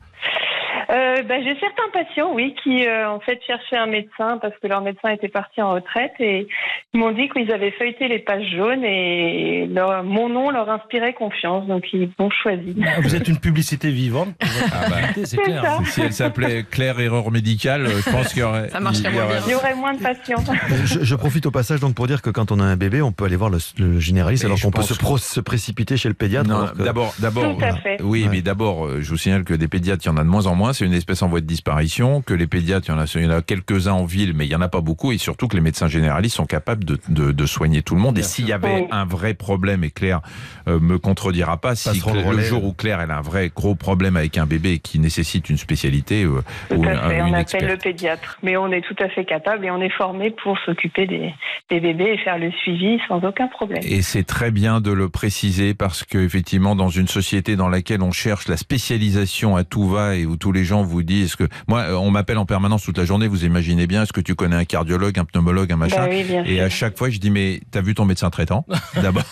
[1.22, 4.68] Euh, bah, J'ai certains patients, oui, qui euh, en fait cherchaient un médecin parce que
[4.68, 6.48] leur médecin était parti en retraite et
[6.94, 11.14] ils m'ont dit qu'ils avaient feuilleté les pages jaunes et leur- mon nom leur inspirait
[11.14, 12.76] confiance, donc ils m'ont choisi.
[12.86, 14.36] Ah, Vous êtes une publicité vivante.
[14.38, 15.64] pour votre Ah bah, c'est clair.
[15.64, 15.80] ça.
[15.86, 18.70] Si elle s'appelait Claire Erreur Médicale, euh, je pense qu'il y aurait.
[18.70, 19.44] Ça marcherait il y moins aurait- bien.
[19.48, 20.44] Il y aurait moins de patients.
[20.86, 23.12] Je, je profite au passage donc pour dire que quand on a un bébé, on
[23.12, 26.16] peut aller voir le, le généraliste alors qu'on peut se, pro- se précipiter chez le
[26.16, 26.50] pédiatre.
[26.50, 27.98] Non, alors que- d'abord, d'abord, Tout à fait.
[28.02, 28.30] oui, Ouais.
[28.32, 30.56] mais d'abord, je vous signale que des pédiatres, il y en a de moins en
[30.56, 30.74] moins.
[30.74, 32.22] C'est une espèce en voie de disparition.
[32.22, 34.68] Que les pédiatres, il y en a, quelques-uns en ville, mais il y en a
[34.70, 35.12] pas beaucoup.
[35.12, 38.18] Et surtout que les médecins généralistes sont capables de, de- de soigner tout le monde.
[38.18, 40.22] Et s'il y avait un vrai problème, et Claire
[40.68, 42.44] euh, me contredira pas, si le Claire- le relais.
[42.44, 45.58] jour où Claire elle a un vrai gros problème avec un bébé qui nécessite une
[45.58, 48.38] spécialité euh, Tout ou à un- fait, une on appelle le pédiatre.
[48.44, 51.34] Mais on est tout à fait capable et on est formé pour s'occuper des,
[51.70, 53.82] des bébés et faire le suivi sans aucun problème.
[53.84, 58.02] Et c'est très bien de le préciser parce que effectivement, dans une société dans laquelle
[58.02, 61.48] on cherche la spécialisation à tout va et où tous les gens vous disent que
[61.68, 63.28] moi, euh, on m'appelle en permanence toute la journée.
[63.28, 66.24] Vous imaginez bien, est-ce que tu connais un cardiologue, un pneumologue, un machin Bah oui,
[66.24, 66.64] bien Et sûr.
[66.66, 68.66] à chaque fois, je dis mais t'as vu ton médecin traitant
[69.02, 69.24] D'abord.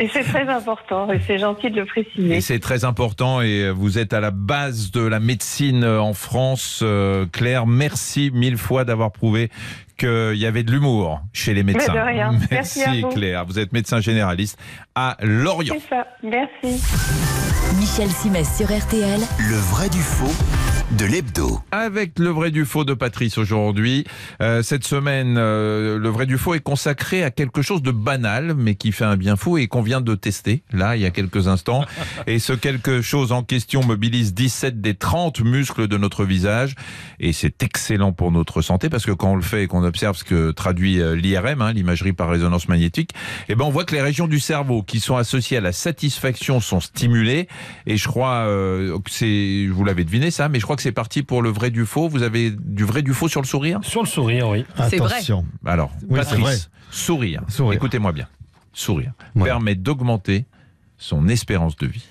[0.00, 2.36] Et c'est très important et c'est gentil de le préciser.
[2.36, 6.14] Et c'est très important et vous êtes à la base de la médecine euh, en
[6.14, 6.80] France.
[6.82, 9.50] Euh, Claire, merci mille fois d'avoir prouvé
[9.96, 11.92] qu'il y avait de l'humour chez les médecins.
[11.94, 12.32] de rien.
[12.50, 13.08] Merci à vous.
[13.10, 13.44] Claire.
[13.46, 14.58] Vous êtes médecin généraliste
[14.96, 15.76] à Lorient.
[15.78, 16.82] C'est ça, merci.
[17.78, 19.20] Michel Simès sur RTL.
[19.38, 20.32] Le vrai du faux
[20.92, 21.60] de l'hebdo.
[21.72, 24.04] Avec le vrai du faux de Patrice aujourd'hui.
[24.40, 28.54] Euh, cette semaine, euh, le vrai du faux est consacré à quelque chose de banal,
[28.54, 31.10] mais qui fait un bien fou et qu'on vient de tester, là, il y a
[31.10, 31.84] quelques instants.
[32.26, 36.74] Et ce quelque chose en question mobilise 17 des 30 muscles de notre visage.
[37.18, 40.16] Et c'est excellent pour notre santé parce que quand on le fait et qu'on observe
[40.16, 43.10] ce que traduit euh, l'IRM, hein, l'imagerie par résonance magnétique,
[43.48, 46.60] eh ben on voit que les régions du cerveau qui sont associées à la satisfaction
[46.60, 47.48] sont stimulées.
[47.86, 50.92] Et je crois euh, que c'est, vous l'avez deviné ça, mais je crois que c'est
[50.92, 52.08] parti pour le vrai du faux.
[52.08, 53.80] Vous avez du vrai du faux sur le sourire?
[53.82, 54.64] Sur le sourire, oui.
[54.88, 55.14] C'est vrai.
[55.14, 55.44] Attention.
[55.64, 56.42] Alors, Oui, c'est vrai.
[56.52, 57.42] Patrice, sourire.
[57.48, 57.76] Sourire.
[57.76, 58.28] Écoutez-moi bien.
[58.72, 59.44] Sourire Ouais.
[59.44, 60.46] permet d'augmenter
[60.98, 62.04] son espérance de vie.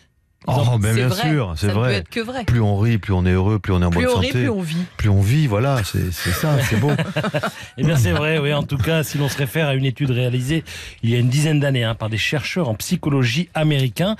[0.45, 1.29] Oh, bien vrai.
[1.29, 1.93] sûr, c'est Ça ne peut vrai.
[1.95, 2.43] être que vrai.
[2.43, 4.27] Plus on rit, plus on est heureux, plus on est en Plus bonne on rit,
[4.27, 4.39] santé.
[4.39, 4.83] plus on vit.
[4.97, 6.91] Plus on vit, voilà, c'est c'est ça, c'est beau.
[7.77, 8.53] Eh bien, c'est vrai, oui.
[8.53, 10.65] En tout cas, si l'on se réfère à une étude réalisée
[11.01, 14.17] il y a une dizaine d'années hein, par des chercheurs en psychologie américains,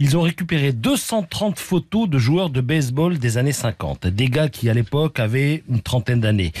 [0.00, 4.70] ils ont récupéré 230 photos de joueurs de baseball des années 50, des gars qui
[4.70, 6.52] à l'époque avaient une trentaine d'années.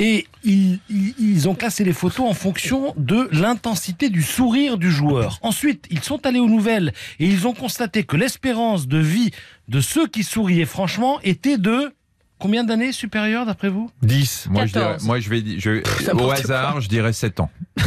[0.00, 5.38] Et ils, ont classé les photos en fonction de l'intensité du sourire du joueur.
[5.42, 9.30] Ensuite, ils sont allés aux nouvelles et ils ont constaté que l'espérance de vie
[9.68, 11.94] de ceux qui souriaient franchement était de
[12.40, 13.92] combien d'années supérieure d'après vous?
[14.02, 14.48] 10.
[14.50, 15.04] Moi, je, dirais, 14.
[15.06, 17.50] moi, je vais, je, au hasard, je dirais 7 ans.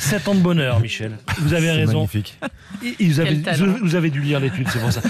[0.00, 1.18] 7 ans de bonheur, Michel.
[1.38, 1.98] Vous avez raison.
[1.98, 2.38] magnifique.
[2.84, 3.66] Et- et vous, avez, Quel talent.
[3.66, 5.02] vous- vous avez dû lire l'étude, c'est pour ça.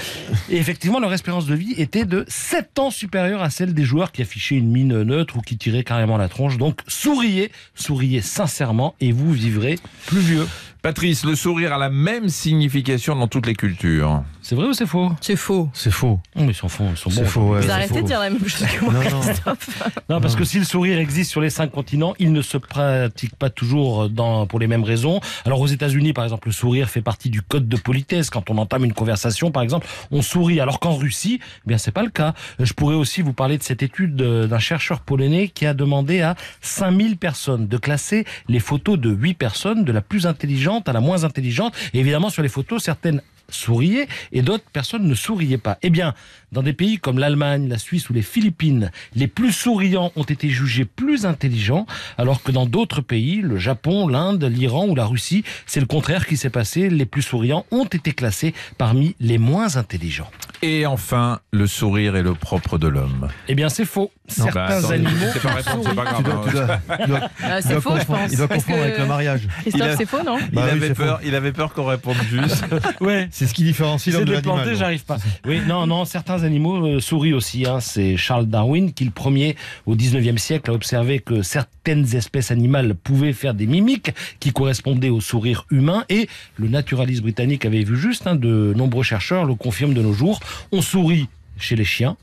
[0.49, 4.11] Et effectivement, leur espérance de vie était de 7 ans supérieure à celle des joueurs
[4.11, 6.57] qui affichaient une mine neutre ou qui tiraient carrément la tronche.
[6.57, 10.47] Donc, souriez, souriez sincèrement et vous vivrez plus vieux.
[10.81, 14.23] Patrice, le sourire a la même signification dans toutes les cultures.
[14.43, 15.11] C'est vrai ou c'est faux?
[15.21, 15.69] C'est faux.
[15.73, 16.19] C'est faux.
[16.35, 17.27] Oh, mais Ils s'en font, ils sont C'est bons.
[17.27, 17.59] faux, ouais.
[17.61, 18.01] Vous c'est arrêtez faux.
[18.01, 19.19] de dire la même chose que moi, Non.
[19.21, 19.83] Christophe.
[20.09, 23.35] Non, parce que si le sourire existe sur les cinq continents, il ne se pratique
[23.35, 25.19] pas toujours dans, pour les mêmes raisons.
[25.45, 28.29] Alors aux États-Unis, par exemple, le sourire fait partie du code de politesse.
[28.29, 30.59] Quand on entame une conversation, par exemple, on sourit.
[30.59, 32.33] Alors qu'en Russie, eh bien c'est pas le cas.
[32.59, 36.21] Je pourrais aussi vous parler de cette étude de- d'un chercheur polonais qui a demandé
[36.21, 40.93] à 5000 personnes de classer les photos de 8 personnes, de la plus intelligente à
[40.93, 41.73] la moins intelligente.
[41.93, 43.21] Et évidemment, sur les photos, certaines
[43.53, 45.77] souriaient et d'autres personnes ne souriaient pas.
[45.81, 46.13] Eh bien,
[46.51, 50.49] dans des pays comme l'Allemagne, la Suisse ou les Philippines, les plus souriants ont été
[50.49, 51.85] jugés plus intelligents,
[52.17, 56.27] alors que dans d'autres pays, le Japon, l'Inde, l'Iran ou la Russie, c'est le contraire
[56.27, 56.89] qui s'est passé.
[56.89, 60.29] Les plus souriants ont été classés parmi les moins intelligents.
[60.63, 63.29] Et enfin, le sourire est le propre de l'homme.
[63.47, 64.11] Eh bien, c'est faux.
[64.37, 65.11] Non, Certains bah, attendez, animaux.
[65.33, 66.17] c'est pas c'est pas grave.
[66.17, 68.31] Tu dois, tu dois- tu dois- Ah, il c'est doit faux, je pense.
[68.31, 69.41] Il doit confondre avec le mariage.
[69.61, 72.63] Christophe, c'est faux, non Bah il, oui, avait peur, il avait peur qu'on réponde juste.
[73.01, 73.27] Ouais.
[73.31, 74.77] C'est ce qui différencie l'homme de de les planter, l'animal.
[74.79, 75.17] j'arrive pas.
[75.47, 77.65] Oui, non, non, certains animaux euh, sourient aussi.
[77.67, 77.79] Hein.
[77.79, 79.55] C'est Charles Darwin qui, le premier
[79.87, 85.09] au 19e siècle, a observé que certaines espèces animales pouvaient faire des mimiques qui correspondaient
[85.09, 86.05] au sourire humain.
[86.09, 90.13] Et le naturaliste britannique avait vu juste, hein, de nombreux chercheurs le confirment de nos
[90.13, 90.39] jours.
[90.71, 92.17] On sourit chez les chiens,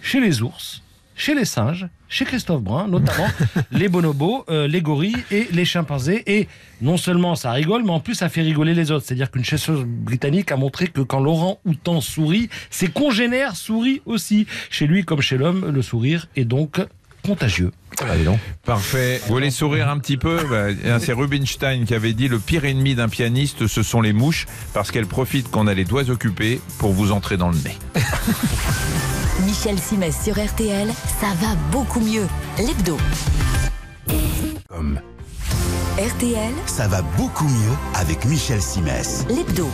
[0.00, 0.82] chez les ours,
[1.14, 3.28] chez les singes, chez Christophe Brun, notamment
[3.70, 6.22] les bonobos, euh, les gorilles et les chimpanzés.
[6.26, 6.48] Et
[6.80, 9.06] non seulement ça rigole, mais en plus ça fait rigoler les autres.
[9.06, 14.46] C'est-à-dire qu'une chercheuse britannique a montré que quand Laurent Houtan sourit, ses congénères sourient aussi.
[14.70, 16.80] Chez lui comme chez l'homme, le sourire est donc
[17.22, 17.70] contagieux.
[18.08, 18.38] Allez donc.
[18.64, 19.20] Parfait.
[19.26, 22.94] Vous voulez sourire un petit peu Bah, C'est Rubinstein qui avait dit le pire ennemi
[22.94, 26.92] d'un pianiste, ce sont les mouches, parce qu'elles profitent qu'on a les doigts occupés pour
[26.92, 27.76] vous entrer dans le nez.
[29.44, 30.88] Michel Simès sur RTL,
[31.20, 32.26] ça va beaucoup mieux.
[32.58, 32.96] L'hebdo.
[35.98, 39.24] RTL, ça va beaucoup mieux avec Michel Simès.
[39.28, 39.68] l'hebdo.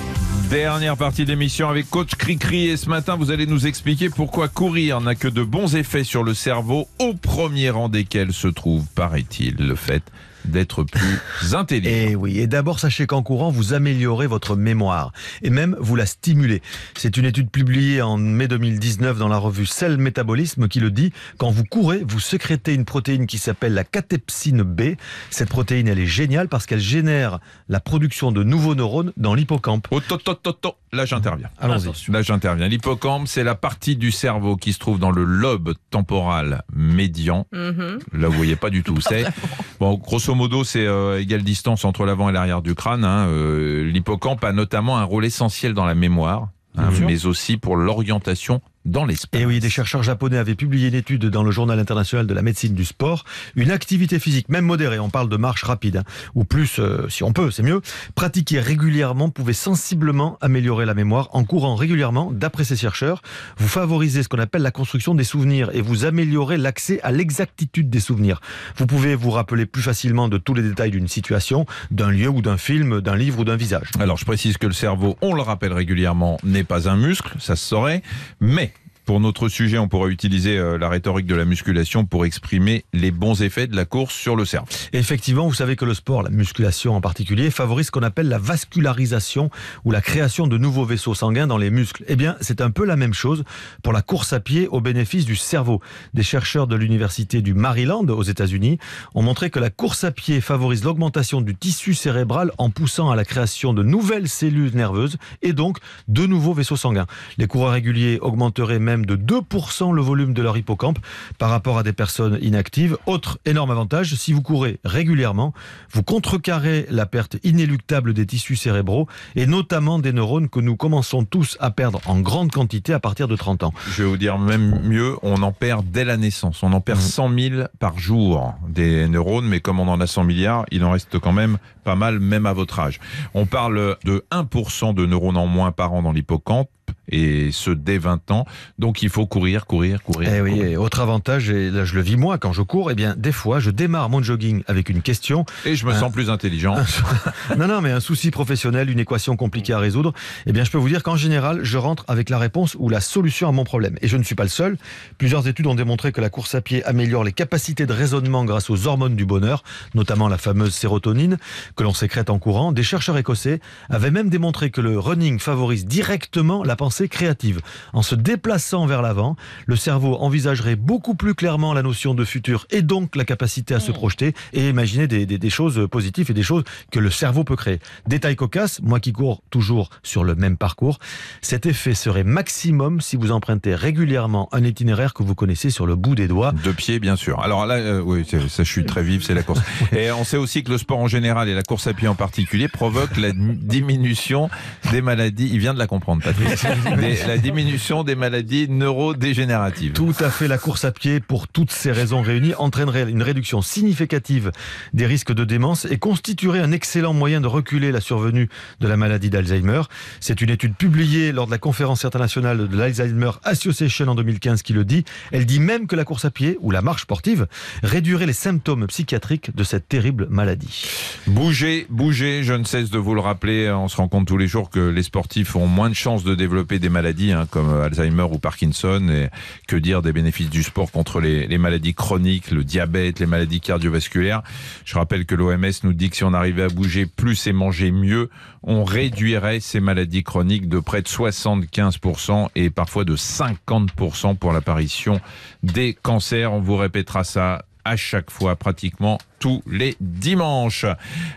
[0.50, 2.68] Dernière partie de l'émission avec coach Cricri.
[2.68, 6.24] Et ce matin vous allez nous expliquer pourquoi courir n'a que de bons effets sur
[6.24, 10.02] le cerveau au premier rang desquels se trouve, paraît-il, le fait
[10.48, 11.20] d'être plus
[11.54, 11.94] intelligent.
[11.94, 16.06] Et oui, et d'abord sachez qu'en courant, vous améliorez votre mémoire et même vous la
[16.06, 16.62] stimulez.
[16.96, 21.12] C'est une étude publiée en mai 2019 dans la revue Cell Métabolisme qui le dit.
[21.38, 24.94] Quand vous courez, vous sécrétez une protéine qui s'appelle la catepsine B.
[25.30, 29.88] Cette protéine, elle est géniale parce qu'elle génère la production de nouveaux neurones dans l'hippocampe.
[29.90, 30.74] Oh, to, to, to, to.
[30.92, 31.48] Là j'interviens.
[31.58, 32.10] Allons-y.
[32.10, 32.68] Là j'interviens.
[32.68, 37.46] L'hippocampe, c'est la partie du cerveau qui se trouve dans le lobe temporal médian.
[37.52, 37.98] Mhm.
[38.14, 39.24] Là, vous voyez pas du tout où c'est.
[39.80, 43.04] Bon, grosso modo, c'est euh, égale distance entre l'avant et l'arrière du crâne.
[43.04, 43.28] hein.
[43.28, 48.60] Euh, L'hippocampe a notamment un rôle essentiel dans la mémoire, hein, mais aussi pour l'orientation
[48.88, 49.40] dans l'espace.
[49.40, 52.42] Et oui, des chercheurs japonais avaient publié une étude dans le journal international de la
[52.42, 53.24] médecine du sport.
[53.56, 57.22] Une activité physique, même modérée, on parle de marche rapide, hein, ou plus, euh, si
[57.22, 57.80] on peut, c'est mieux,
[58.14, 61.28] pratiquée régulièrement pouvait sensiblement améliorer la mémoire.
[61.32, 63.22] En courant régulièrement, d'après ces chercheurs,
[63.58, 67.90] vous favorisez ce qu'on appelle la construction des souvenirs et vous améliorez l'accès à l'exactitude
[67.90, 68.40] des souvenirs.
[68.76, 72.42] Vous pouvez vous rappeler plus facilement de tous les détails d'une situation, d'un lieu ou
[72.42, 73.90] d'un film, d'un livre ou d'un visage.
[74.00, 77.56] Alors, je précise que le cerveau, on le rappelle régulièrement, n'est pas un muscle, ça
[77.56, 78.02] se saurait,
[78.40, 78.72] mais
[79.08, 83.10] pour notre sujet, on pourrait utiliser euh, la rhétorique de la musculation pour exprimer les
[83.10, 84.68] bons effets de la course sur le cerveau.
[84.92, 88.36] Effectivement, vous savez que le sport, la musculation en particulier, favorise ce qu'on appelle la
[88.36, 89.48] vascularisation
[89.86, 92.04] ou la création de nouveaux vaisseaux sanguins dans les muscles.
[92.06, 93.44] Eh bien, c'est un peu la même chose
[93.82, 95.80] pour la course à pied au bénéfice du cerveau.
[96.12, 98.76] Des chercheurs de l'université du Maryland aux États-Unis
[99.14, 103.16] ont montré que la course à pied favorise l'augmentation du tissu cérébral en poussant à
[103.16, 107.06] la création de nouvelles cellules nerveuses et donc de nouveaux vaisseaux sanguins.
[107.38, 110.98] Les coureurs réguliers augmenteraient même de 2% le volume de leur hippocampe
[111.38, 112.96] par rapport à des personnes inactives.
[113.06, 115.52] Autre énorme avantage, si vous courez régulièrement,
[115.92, 119.06] vous contrecarrez la perte inéluctable des tissus cérébraux
[119.36, 123.28] et notamment des neurones que nous commençons tous à perdre en grande quantité à partir
[123.28, 123.74] de 30 ans.
[123.90, 126.62] Je vais vous dire même mieux, on en perd dès la naissance.
[126.62, 130.24] On en perd 100 000 par jour des neurones, mais comme on en a 100
[130.24, 133.00] milliards, il en reste quand même pas mal, même à votre âge.
[133.34, 136.68] On parle de 1% de neurones en moins par an dans l'hippocampe,
[137.10, 138.46] et ce dès 20 ans.
[138.78, 140.30] Donc il faut courir, courir, courir.
[140.34, 140.66] Eh oui, courir.
[140.70, 143.32] et autre avantage, et là je le vis moi quand je cours, eh bien des
[143.32, 145.44] fois je démarre mon jogging avec une question.
[145.64, 146.76] Et je me Un- sens plus intelligent.
[147.58, 150.12] non, non, mais un souci professionnel, une équation compliquée à résoudre,
[150.46, 153.00] eh bien, je peux vous dire qu'en général, je rentre avec la réponse ou la
[153.00, 153.96] solution à mon problème.
[154.02, 154.76] Et je ne suis pas le seul.
[155.18, 158.70] Plusieurs études ont démontré que la course à pied améliore les capacités de raisonnement grâce
[158.70, 159.62] aux hormones du bonheur,
[159.94, 161.38] notamment la fameuse sérotonine
[161.76, 162.72] que l'on sécrète en courant.
[162.72, 167.60] Des chercheurs écossais avaient même démontré que le running favorise directement la pensée créative.
[167.92, 169.36] En se déplaçant vers l'avant,
[169.66, 173.80] le cerveau envisagerait beaucoup plus clairement la notion de futur et donc la capacité à
[173.80, 177.44] se projeter et imaginer des, des- des choses positives et des choses que le cerveau
[177.44, 177.80] peut créer.
[178.06, 180.98] Détail cocasse, moi qui cours toujours sur le même parcours,
[181.42, 185.96] cet effet serait maximum si vous empruntez régulièrement un itinéraire que vous connaissez sur le
[185.96, 186.52] bout des doigts.
[186.64, 187.40] De pied, bien sûr.
[187.42, 189.60] Alors là, euh, oui, ça, je suis très vif, c'est la course.
[189.92, 192.14] Et on sait aussi que le sport en général et la course à pied en
[192.14, 194.48] particulier provoquent la diminution
[194.92, 195.48] des maladies.
[195.52, 196.48] Il vient de la comprendre, Patrick.
[196.96, 199.92] Des- la diminution des maladies neurodégénératives.
[199.92, 203.62] Tout à fait, la course à pied, pour toutes ces raisons réunies, entraînerait une réduction
[203.62, 204.52] significative
[204.92, 208.48] des risques de démence et constituerait un excellent moyen de reculer la survenue
[208.80, 209.82] de la maladie d'Alzheimer.
[210.20, 214.72] C'est une étude publiée lors de la conférence internationale de l'Alzheimer Association en 2015 qui
[214.72, 215.04] le dit.
[215.32, 217.46] Elle dit même que la course à pied ou la marche sportive
[217.82, 220.84] réduirait les symptômes psychiatriques de cette terrible maladie.
[221.26, 223.70] Bougez, bougez, je ne cesse de vous le rappeler.
[223.70, 226.34] On se rend compte tous les jours que les sportifs ont moins de chances de
[226.34, 229.08] développer des maladies hein, comme Alzheimer ou Parkinson.
[229.10, 229.28] Et
[229.66, 233.60] que dire des bénéfices du sport contre les, les maladies chroniques, le diabète, les maladies
[233.60, 234.42] cardiovasculaires.
[234.84, 237.90] Je rappelle que l'OMS nous dit que si on arrivait à bouger plus et manger
[237.90, 238.30] mieux,
[238.62, 245.20] on réduirait ces maladies chroniques de près de 75% et parfois de 50% pour l'apparition
[245.62, 246.52] des cancers.
[246.52, 250.84] On vous répétera ça à chaque fois, pratiquement tous les dimanches.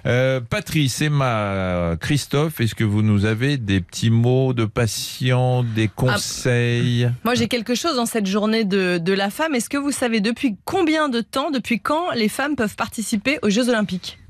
[0.05, 5.87] Euh, Patrice, Emma, Christophe, est-ce que vous nous avez des petits mots de patients, des
[5.87, 7.09] conseils?
[7.23, 9.55] Moi, j'ai quelque chose dans cette journée de, de la femme.
[9.55, 13.49] Est-ce que vous savez depuis combien de temps, depuis quand les femmes peuvent participer aux
[13.49, 14.20] Jeux Olympiques?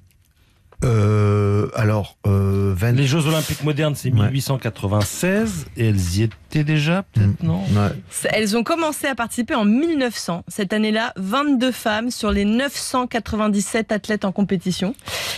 [0.83, 2.91] Euh, alors, euh, 20...
[2.93, 4.29] Les Jeux Olympiques modernes, c'est Ouais.
[4.31, 7.61] 1896 et elles y étaient déjà, peut-être, non
[8.31, 10.43] Elles ont commencé à participer en 1900.
[10.47, 14.95] Cette année-là, 22 femmes sur les 997 athlètes en compétition.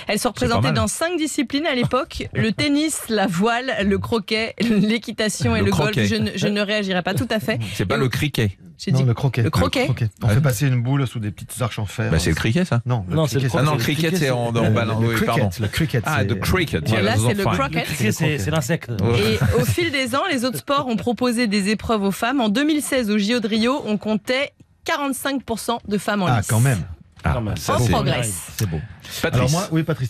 [0.08, 5.56] Elles sont représentées dans cinq disciplines à l'époque le tennis, la voile, le croquet, l'équitation
[5.56, 5.98] et Le le, golf.
[6.00, 7.60] Je ne, je ne réagirai pas tout à fait.
[7.74, 8.58] C'est pas le criquet.
[8.78, 9.44] J'ai Non, dit le croquet.
[9.44, 9.88] le croquet.
[10.24, 12.12] On fait passer une boule sous des petites arches en fer.
[12.12, 14.52] Bah, c'est le criquet, ça Non, Non, c'est le Ah non, cricket, c'est en, en
[14.52, 15.50] cricket, pardon.
[15.60, 16.90] le cricket, Ah, c'est- de cricket.
[16.90, 17.86] yeah, Là, c'est le croquet.
[18.38, 18.90] C'est l'insecte.
[19.18, 22.42] Et au fil des ans, les autres sports ont proposé des épreuves aux femmes.
[22.42, 24.52] En 2016, au JO de Rio, on comptait
[24.86, 26.48] 45% de femmes en Ah, lice.
[26.48, 26.84] quand même.
[27.24, 27.56] Ah, Quand même.
[27.58, 28.48] ça, On c'est- progresse.
[28.58, 28.80] C'est beau.
[29.22, 29.34] Patrice.
[29.40, 30.10] Alors moi, oui, Patrice,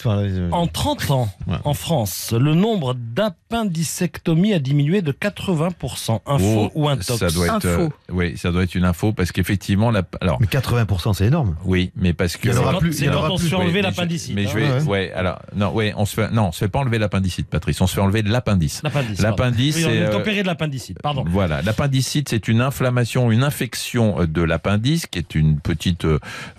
[0.52, 1.56] En 30 ans, Ouais.
[1.64, 6.22] en France, le nombre d'appendicectomies a diminué de 80%.
[6.26, 7.68] Info Oh, ou intox ça doit être, Info.
[7.68, 11.56] euh, oui, ça doit être une info parce qu'effectivement, la, alors, mais 80%, c'est énorme.
[11.66, 13.20] oui, mais parce que Il y en aura quand- plus, c'est il y en quand
[13.20, 13.46] aura on plus.
[13.46, 14.36] se fait enlever Oui, mais je- l'appendicite.
[14.36, 14.54] Mais je hein.
[14.54, 14.88] vais, Ouais.
[14.88, 15.12] ouais.
[15.14, 17.80] alors, non, ouais, on se fait, non, on se fait pas enlever l'appendicite, Patrice.
[17.82, 18.82] On se fait enlever l'appendice.
[18.84, 19.22] L'appendice.
[19.22, 19.76] L'appendice.
[19.78, 21.02] Oui, c'est, on est euh, opéré de l'appendicite.
[21.02, 21.24] Pardon.
[21.28, 26.06] Voilà, l'appendicite, c'est une inflammation, une infection euh, de l'appendice, qui est une petite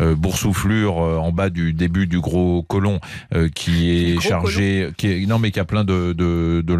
[0.01, 2.99] boursouflure euh, en bas du début du gros côlon,
[3.35, 6.75] euh, qui est chargé, qui est, non mais qui a plein de de, de,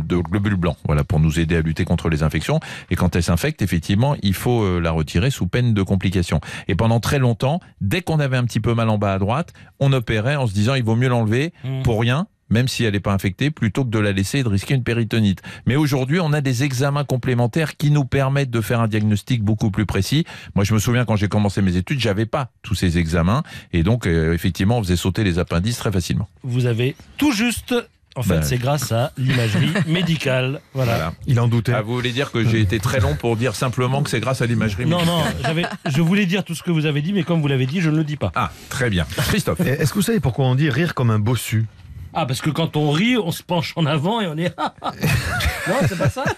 [0.00, 2.60] de globules blancs, voilà, pour nous aider à lutter contre les infections.
[2.90, 6.40] Et quand elle s'infecte, effectivement, il faut euh, la retirer sous peine de complications.
[6.68, 9.52] Et pendant très longtemps, dès qu'on avait un petit peu mal en bas à droite,
[9.80, 11.82] on opérait en se disant il vaut mieux l'enlever Mm.
[11.82, 14.48] pour rien, même si elle n'est pas infectée, plutôt que de la laisser et de
[14.48, 15.42] risquer une péritonite.
[15.66, 19.70] Mais aujourd'hui, on a des examens complémentaires qui nous permettent de faire un diagnostic beaucoup
[19.72, 20.24] plus précis.
[20.54, 23.42] Moi, je me souviens quand j'ai commencé mes études, j'avais pas tous ces examens,
[23.72, 26.28] et donc euh, effectivement, on faisait sauter les appendices très facilement.
[26.44, 27.74] Vous avez tout juste.
[28.16, 28.42] En fait, Ben.
[28.44, 30.60] c'est grâce à l'imagerie médicale.
[30.72, 30.92] Voilà.
[30.94, 31.12] Voilà.
[31.26, 31.72] Il en doutait.
[31.74, 34.40] Ah, vous voulez dire que j'ai été très long pour dire simplement que c'est grâce
[34.40, 37.12] à l'imagerie Non, médicale non, j'avais- je voulais dire tout ce que vous avez dit,
[37.12, 38.30] mais comme vous l'avez dit, je ne le dis pas.
[38.36, 39.04] Ah, très bien.
[39.16, 39.58] Christophe.
[39.62, 41.66] Est-ce que vous savez pourquoi on dit rire comme un bossu?
[42.14, 44.54] Ah, parce que quand on rit, on se penche en avant et on est.
[45.68, 46.24] non, c'est pas ça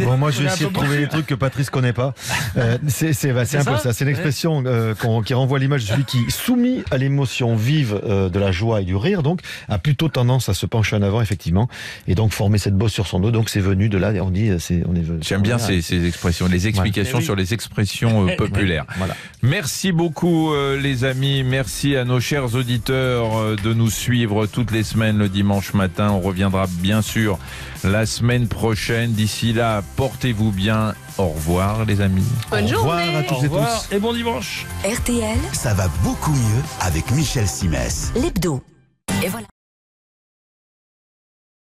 [0.00, 2.14] Bon, moi, je vais essayer de trouver des trucs que Patrice connaît pas.
[2.58, 3.92] Euh, c'est c'est- bah, c'est C'est un peu ça ça.
[3.92, 4.94] C'est une expression euh,
[5.26, 8.80] qui renvoie à l'image de celui qui, soumis à l'émotion vive euh, de la joie
[8.80, 11.68] et du rire, donc, a plutôt tendance à se pencher en avant, effectivement,
[12.08, 13.30] et donc former cette bosse sur son dos.
[13.30, 14.12] Donc, c'est venu de là.
[14.22, 15.02] On dit, euh, c'est, on est.
[15.22, 17.24] J'aime bien ces, ces expressions, les explications Eh oui.
[17.24, 18.86] sur les expressions euh, populaires.
[18.96, 19.14] Voilà.
[19.42, 24.74] Merci beaucoup euh, les amis, merci à nos chers auditeurs euh, de nous suivre toutes
[24.76, 26.10] les semaines le dimanche matin.
[26.10, 27.38] On reviendra bien sûr
[27.84, 29.12] la semaine prochaine.
[29.12, 30.94] D'ici là, portez-vous bien.
[31.18, 32.24] Au revoir les amis.
[32.50, 33.16] Bonne Au revoir journée.
[33.16, 33.88] à Au toutes et tous.
[33.94, 38.10] et bon dimanche RTL, Ça va beaucoup mieux avec Michel Simès.
[38.16, 38.60] l'hebdo.
[39.24, 39.46] Et voilà.